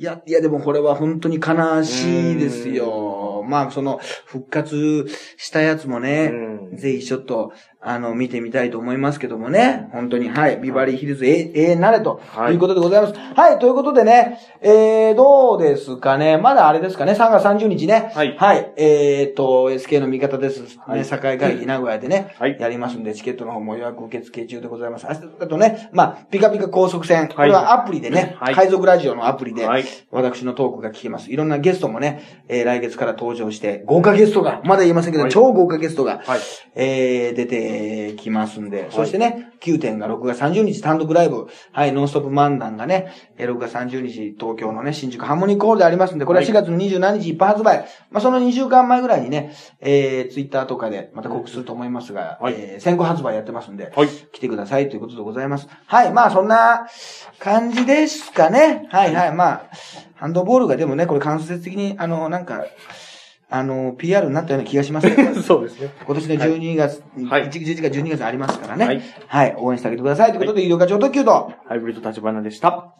[0.00, 3.44] いや、いや、でもこれは本当に悲しいですよ。
[3.46, 7.52] まあ、その、復活したやつもね、うんぜひちょっと、
[7.82, 9.88] あの、見てみたいと思いますけどもね。
[9.92, 10.58] 本当に、はい。
[10.58, 13.14] ビバリーヒルズ、え、ええなれと、はいいうことでございます。
[13.14, 13.58] はい。
[13.58, 16.36] ということでね、えー、どうですかね。
[16.36, 18.12] まだあれですかね、3月30日ね。
[18.14, 18.72] はいはい。
[18.76, 20.78] えーと、SK の味方です。
[20.80, 25.06] はいね、境会議名古屋でね、はいやりますんで、チケットの方も予約受付中でございます。
[25.08, 27.28] 明日だとね、まあ、ピカピカ高速船。
[27.28, 31.30] これはアプリでね、はい海賊ラジオのアプリで、はい私のトークが聞けます。
[31.30, 36.40] いろんなゲストもね、えー来月から登場して、豪華ゲストが、まだ言いませんけど、はい超豪華ゲストが、はい
[36.74, 47.86] えー出てきますんで、そしてね、9点が6月30日単独ライブ、はい、ノンストップ漫談がね、えー6月30日東京のね、新宿ハーモニーコールでありますんで、これは4月の27日一般発売。
[48.10, 55.68] まあ、その2週間前ぐらいにね、えー、ツイッターとかでまた告知すると思いますが、はいえー先行発売やってますんで、はい来てくださいということでございます。
[55.86, 56.86] はい、まあそんな
[57.38, 58.88] 感じですかね。
[58.90, 59.70] はいはい、まあ、
[60.14, 62.64] ハンドボールがでもね、これ間接的に、あの、なんか、
[63.50, 65.90] あの、PR になったような気がしますけど そうですね。
[66.06, 68.86] 今年の12月、はい1 11月、12月ありますからね。
[68.86, 69.54] はいはい。
[69.58, 70.30] 応援してあげてください。
[70.30, 72.94] ということで、医療課長特急と、ハイブリッド立花でした。